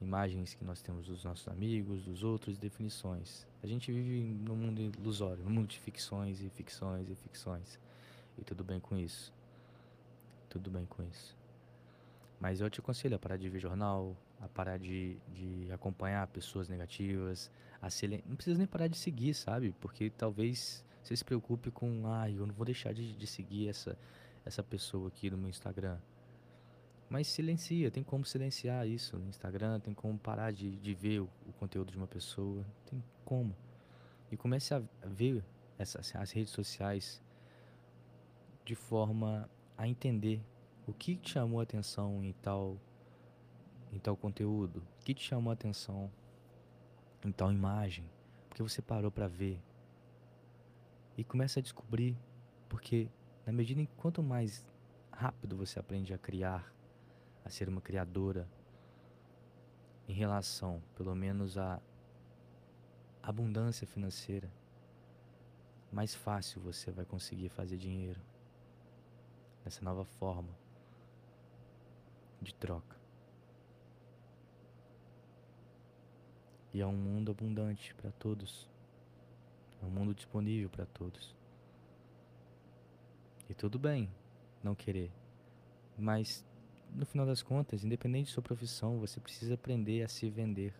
Imagens 0.00 0.54
que 0.54 0.64
nós 0.64 0.80
temos 0.80 1.06
dos 1.06 1.24
nossos 1.24 1.48
amigos, 1.48 2.04
dos 2.04 2.22
outros, 2.22 2.58
definições. 2.58 3.46
A 3.62 3.66
gente 3.66 3.90
vive 3.90 4.20
num 4.20 4.54
mundo 4.54 4.80
ilusório, 4.80 5.42
num 5.42 5.50
mundo 5.50 5.68
de 5.68 5.78
ficções 5.80 6.40
e 6.40 6.48
ficções 6.50 7.10
e 7.10 7.14
ficções. 7.16 7.80
E 8.36 8.44
tudo 8.44 8.62
bem 8.62 8.78
com 8.78 8.96
isso. 8.96 9.32
Tudo 10.48 10.70
bem 10.70 10.86
com 10.86 11.02
isso. 11.02 11.36
Mas 12.38 12.60
eu 12.60 12.70
te 12.70 12.80
aconselho 12.80 13.16
a 13.16 13.18
parar 13.18 13.36
de 13.38 13.48
ver 13.48 13.58
jornal, 13.58 14.16
a 14.40 14.46
parar 14.46 14.78
de, 14.78 15.16
de 15.34 15.72
acompanhar 15.72 16.24
pessoas 16.28 16.68
negativas, 16.68 17.50
a 17.82 17.90
se, 17.90 18.06
não 18.24 18.36
precisa 18.36 18.56
nem 18.56 18.66
parar 18.66 18.86
de 18.86 18.96
seguir, 18.96 19.34
sabe? 19.34 19.74
Porque 19.80 20.10
talvez 20.10 20.84
você 21.02 21.16
se 21.16 21.24
preocupe 21.24 21.70
com, 21.70 22.06
ah, 22.06 22.30
eu 22.30 22.46
não 22.46 22.54
vou 22.54 22.64
deixar 22.64 22.92
de, 22.92 23.12
de 23.12 23.26
seguir 23.26 23.68
essa, 23.68 23.98
essa 24.44 24.62
pessoa 24.62 25.08
aqui 25.08 25.30
no 25.30 25.38
meu 25.38 25.48
Instagram. 25.48 25.98
Mas 27.08 27.28
silencia, 27.28 27.90
tem 27.90 28.02
como 28.02 28.24
silenciar 28.24 28.86
isso 28.86 29.18
no 29.18 29.28
Instagram, 29.28 29.80
tem 29.80 29.94
como 29.94 30.18
parar 30.18 30.52
de, 30.52 30.76
de 30.76 30.94
ver 30.94 31.20
o, 31.20 31.28
o 31.46 31.52
conteúdo 31.54 31.90
de 31.90 31.96
uma 31.96 32.06
pessoa, 32.06 32.64
tem 32.84 33.02
como. 33.24 33.56
E 34.30 34.36
comece 34.36 34.74
a 34.74 34.82
ver 35.04 35.42
essas, 35.78 36.14
as 36.14 36.30
redes 36.30 36.52
sociais 36.52 37.22
de 38.64 38.74
forma 38.74 39.48
a 39.76 39.88
entender 39.88 40.42
o 40.86 40.92
que 40.92 41.16
te 41.16 41.30
chamou 41.32 41.60
a 41.60 41.62
atenção 41.62 42.22
em 42.22 42.32
tal, 42.34 42.76
em 43.92 43.98
tal 43.98 44.16
conteúdo, 44.16 44.82
o 45.00 45.04
que 45.04 45.14
te 45.14 45.22
chamou 45.22 45.50
a 45.50 45.54
atenção 45.54 46.10
em 47.24 47.32
tal 47.32 47.50
imagem, 47.50 48.04
porque 48.48 48.62
você 48.62 48.82
parou 48.82 49.10
para 49.10 49.28
ver. 49.28 49.60
E 51.18 51.24
começa 51.24 51.58
a 51.58 51.62
descobrir, 51.62 52.16
porque 52.68 53.10
na 53.44 53.52
medida 53.52 53.80
em 53.80 53.86
que 53.86 53.94
quanto 53.96 54.22
mais 54.22 54.64
rápido 55.10 55.56
você 55.56 55.80
aprende 55.80 56.14
a 56.14 56.18
criar 56.18 56.72
a 57.44 57.50
ser 57.50 57.68
uma 57.68 57.80
criadora 57.80 58.48
em 60.06 60.12
relação, 60.12 60.80
pelo 60.94 61.16
menos, 61.16 61.58
à 61.58 61.82
abundância 63.20 63.84
financeira, 63.84 64.48
mais 65.90 66.14
fácil 66.14 66.60
você 66.60 66.92
vai 66.92 67.04
conseguir 67.04 67.48
fazer 67.48 67.78
dinheiro 67.78 68.20
nessa 69.64 69.84
nova 69.84 70.04
forma 70.04 70.56
de 72.40 72.54
troca. 72.54 72.96
E 76.72 76.80
é 76.80 76.86
um 76.86 76.96
mundo 76.96 77.32
abundante 77.32 77.92
para 77.96 78.12
todos. 78.12 78.70
É 79.82 79.86
um 79.86 79.90
mundo 79.90 80.14
disponível 80.14 80.68
para 80.68 80.86
todos. 80.86 81.34
E 83.48 83.54
tudo 83.54 83.78
bem 83.78 84.10
não 84.62 84.74
querer, 84.74 85.10
mas 85.96 86.44
no 86.94 87.06
final 87.06 87.26
das 87.26 87.42
contas, 87.42 87.84
independente 87.84 88.26
de 88.26 88.32
sua 88.32 88.42
profissão, 88.42 88.98
você 88.98 89.20
precisa 89.20 89.54
aprender 89.54 90.02
a 90.02 90.08
se 90.08 90.28
vender, 90.28 90.74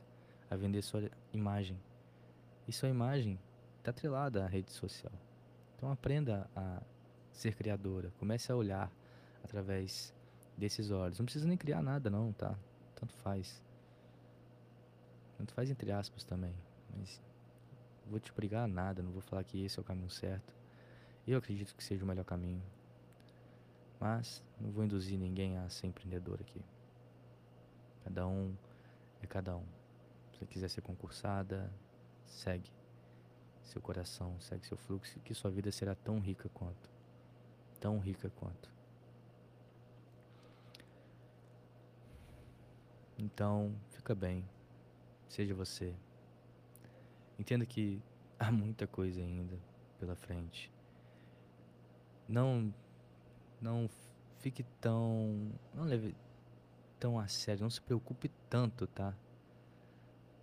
a 0.50 0.56
vender 0.56 0.82
sua 0.82 1.10
imagem. 1.32 1.78
E 2.66 2.72
sua 2.72 2.88
imagem 2.88 3.38
está 3.78 3.90
atrelada 3.90 4.44
à 4.44 4.46
rede 4.46 4.72
social. 4.72 5.12
Então 5.76 5.90
aprenda 5.90 6.48
a 6.54 6.82
ser 7.32 7.54
criadora, 7.54 8.12
comece 8.18 8.50
a 8.50 8.56
olhar 8.56 8.92
através 9.44 10.12
desses 10.56 10.90
olhos. 10.90 11.18
Não 11.18 11.24
precisa 11.24 11.46
nem 11.46 11.56
criar 11.56 11.82
nada 11.82 12.10
não, 12.10 12.32
tá? 12.32 12.58
Tanto 12.96 13.14
faz. 13.14 13.62
Tanto 15.36 15.54
faz 15.54 15.70
entre 15.70 15.92
aspas 15.92 16.24
também, 16.24 16.54
mas 16.96 17.20
vou 18.08 18.18
te 18.18 18.32
obrigar 18.32 18.64
a 18.64 18.68
nada, 18.68 19.02
não 19.02 19.12
vou 19.12 19.20
falar 19.20 19.44
que 19.44 19.64
esse 19.64 19.78
é 19.78 19.82
o 19.82 19.84
caminho 19.84 20.10
certo. 20.10 20.54
Eu 21.26 21.38
acredito 21.38 21.74
que 21.74 21.84
seja 21.84 22.04
o 22.04 22.08
melhor 22.08 22.24
caminho. 22.24 22.62
Mas 24.00 24.42
não 24.60 24.70
vou 24.70 24.84
induzir 24.84 25.18
ninguém 25.18 25.58
a 25.58 25.68
ser 25.68 25.86
empreendedor 25.86 26.40
aqui. 26.40 26.62
Cada 28.04 28.26
um 28.26 28.54
é 29.22 29.26
cada 29.26 29.56
um. 29.56 29.64
Se 30.32 30.38
você 30.38 30.46
quiser 30.46 30.68
ser 30.68 30.80
concursada, 30.80 31.70
segue 32.26 32.70
seu 33.64 33.82
coração, 33.82 34.40
segue 34.40 34.66
seu 34.66 34.76
fluxo, 34.76 35.20
que 35.20 35.34
sua 35.34 35.50
vida 35.50 35.70
será 35.70 35.94
tão 35.94 36.18
rica 36.18 36.48
quanto. 36.48 36.90
Tão 37.80 37.98
rica 37.98 38.30
quanto. 38.30 38.70
Então, 43.18 43.74
fica 43.90 44.14
bem. 44.14 44.48
Seja 45.28 45.54
você. 45.54 45.94
Entenda 47.38 47.64
que 47.64 48.02
há 48.38 48.50
muita 48.50 48.86
coisa 48.86 49.20
ainda 49.20 49.58
pela 49.98 50.14
frente. 50.16 50.70
Não 52.28 52.72
não 53.60 53.88
fique 54.38 54.62
tão. 54.80 55.52
Não 55.74 55.84
leve 55.84 56.14
tão 56.98 57.18
a 57.18 57.28
sério, 57.28 57.62
não 57.62 57.70
se 57.70 57.80
preocupe 57.80 58.28
tanto, 58.48 58.86
tá? 58.86 59.14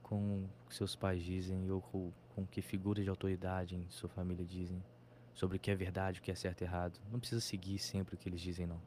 Com 0.02 0.44
o 0.44 0.50
que 0.68 0.76
seus 0.76 0.96
pais 0.96 1.24
dizem 1.24 1.70
ou 1.70 1.82
com, 1.82 2.12
com 2.34 2.46
que 2.46 2.62
figuras 2.62 3.04
de 3.04 3.10
autoridade 3.10 3.76
em 3.76 3.90
sua 3.90 4.10
família 4.10 4.46
dizem 4.46 4.82
sobre 5.34 5.58
o 5.58 5.60
que 5.60 5.70
é 5.70 5.76
verdade, 5.76 6.20
o 6.20 6.24
que 6.24 6.32
é 6.32 6.36
certo 6.36 6.62
e 6.62 6.64
errado. 6.64 7.00
Não 7.12 7.20
precisa 7.20 7.42
seguir 7.42 7.80
sempre 7.80 8.16
o 8.16 8.18
que 8.18 8.30
eles 8.30 8.40
dizem, 8.40 8.66
não. 8.66 8.82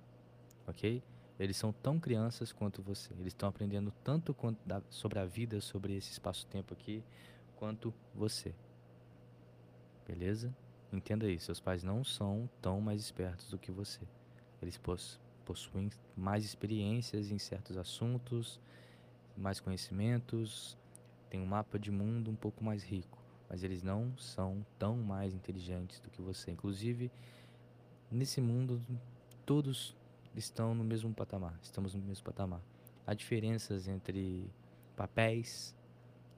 Ok? 0.66 1.02
Eles 1.38 1.56
são 1.56 1.72
tão 1.72 2.00
crianças 2.00 2.52
quanto 2.52 2.82
você. 2.82 3.12
Eles 3.14 3.28
estão 3.28 3.48
aprendendo 3.48 3.92
tanto 4.02 4.34
da, 4.64 4.82
sobre 4.88 5.18
a 5.18 5.24
vida, 5.24 5.60
sobre 5.60 5.94
esse 5.96 6.10
espaço-tempo 6.10 6.72
aqui, 6.72 7.04
quanto 7.58 7.92
você. 8.14 8.54
Beleza? 10.06 10.54
Entenda 10.92 11.28
isso. 11.28 11.46
Seus 11.46 11.60
pais 11.60 11.82
não 11.82 12.04
são 12.04 12.48
tão 12.62 12.80
mais 12.80 13.00
espertos 13.00 13.50
do 13.50 13.58
que 13.58 13.72
você. 13.72 14.00
Eles 14.62 14.80
possuem 15.44 15.90
mais 16.16 16.44
experiências 16.44 17.30
em 17.30 17.38
certos 17.38 17.76
assuntos, 17.76 18.60
mais 19.36 19.60
conhecimentos, 19.60 20.78
têm 21.28 21.40
um 21.40 21.46
mapa 21.46 21.78
de 21.78 21.90
mundo 21.90 22.30
um 22.30 22.36
pouco 22.36 22.64
mais 22.64 22.82
rico, 22.82 23.18
mas 23.48 23.62
eles 23.62 23.82
não 23.82 24.16
são 24.16 24.64
tão 24.78 24.96
mais 24.96 25.34
inteligentes 25.34 26.00
do 26.00 26.10
que 26.10 26.22
você. 26.22 26.50
Inclusive, 26.50 27.10
nesse 28.10 28.40
mundo, 28.40 28.80
todos 29.44 29.96
estão 30.34 30.74
no 30.74 30.84
mesmo 30.84 31.12
patamar, 31.12 31.58
estamos 31.62 31.94
no 31.94 32.02
mesmo 32.02 32.24
patamar. 32.24 32.62
Há 33.06 33.14
diferenças 33.14 33.88
entre 33.88 34.50
papéis, 34.96 35.74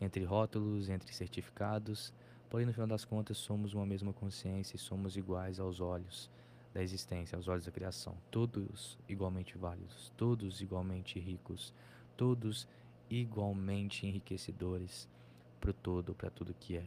entre 0.01 0.25
rótulos, 0.25 0.89
entre 0.89 1.13
certificados, 1.13 2.13
porém 2.49 2.67
no 2.67 2.73
final 2.73 2.89
das 2.89 3.05
contas 3.05 3.39
somos 3.39 3.75
uma 3.75 3.87
mesma 3.87 4.13
consciência 4.13 4.77
e 4.77 4.79
somos 4.79 5.17
iguais 5.17 5.61
aos 5.61 5.81
olhos 5.81 6.31
da 6.73 6.83
existência, 6.83 7.37
aos 7.37 7.49
olhos 7.49 7.65
da 7.65 7.73
criação. 7.73 8.17
Todos 8.31 8.99
igualmente 9.09 9.57
válidos, 9.59 10.13
todos 10.17 10.61
igualmente 10.61 11.19
ricos, 11.19 11.75
todos 12.17 12.67
igualmente 13.09 14.07
enriquecedores 14.07 15.09
para 15.61 15.71
o 15.71 15.75
todo, 15.75 16.15
para 16.15 16.31
tudo 16.31 16.55
que 16.55 16.77
é. 16.77 16.87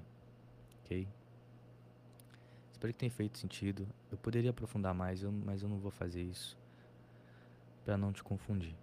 Ok? 0.84 1.08
Espero 2.72 2.94
que 2.94 3.00
tenha 3.00 3.12
feito 3.12 3.38
sentido. 3.38 3.88
Eu 4.12 4.18
poderia 4.18 4.50
aprofundar 4.50 4.94
mais, 4.94 5.24
mas 5.24 5.62
eu 5.62 5.70
não 5.70 5.78
vou 5.78 5.92
fazer 5.92 6.24
isso 6.24 6.58
para 7.84 7.98
não 7.98 8.14
te 8.14 8.24
confundir, 8.24 8.76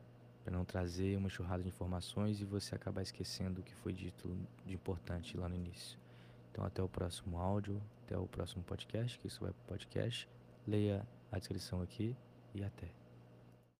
para 0.51 0.59
não 0.59 0.65
trazer 0.65 1.17
uma 1.17 1.29
churrada 1.29 1.63
de 1.63 1.69
informações 1.69 2.41
e 2.41 2.45
você 2.45 2.75
acabar 2.75 3.03
esquecendo 3.03 3.61
o 3.61 3.63
que 3.63 3.73
foi 3.77 3.93
dito 3.93 4.37
de 4.67 4.75
importante 4.75 5.37
lá 5.37 5.49
no 5.49 5.55
início. 5.55 5.97
Então, 6.51 6.65
até 6.65 6.83
o 6.83 6.89
próximo 6.89 7.39
áudio, 7.39 7.81
até 8.05 8.19
o 8.19 8.27
próximo 8.27 8.65
podcast, 8.65 9.17
que 9.21 9.29
isso 9.29 9.41
vai 9.41 9.53
para 9.53 9.63
podcast. 9.69 10.29
Leia 10.67 11.07
a 11.31 11.39
descrição 11.39 11.81
aqui 11.81 12.17
e 12.53 12.65
até. 12.65 13.00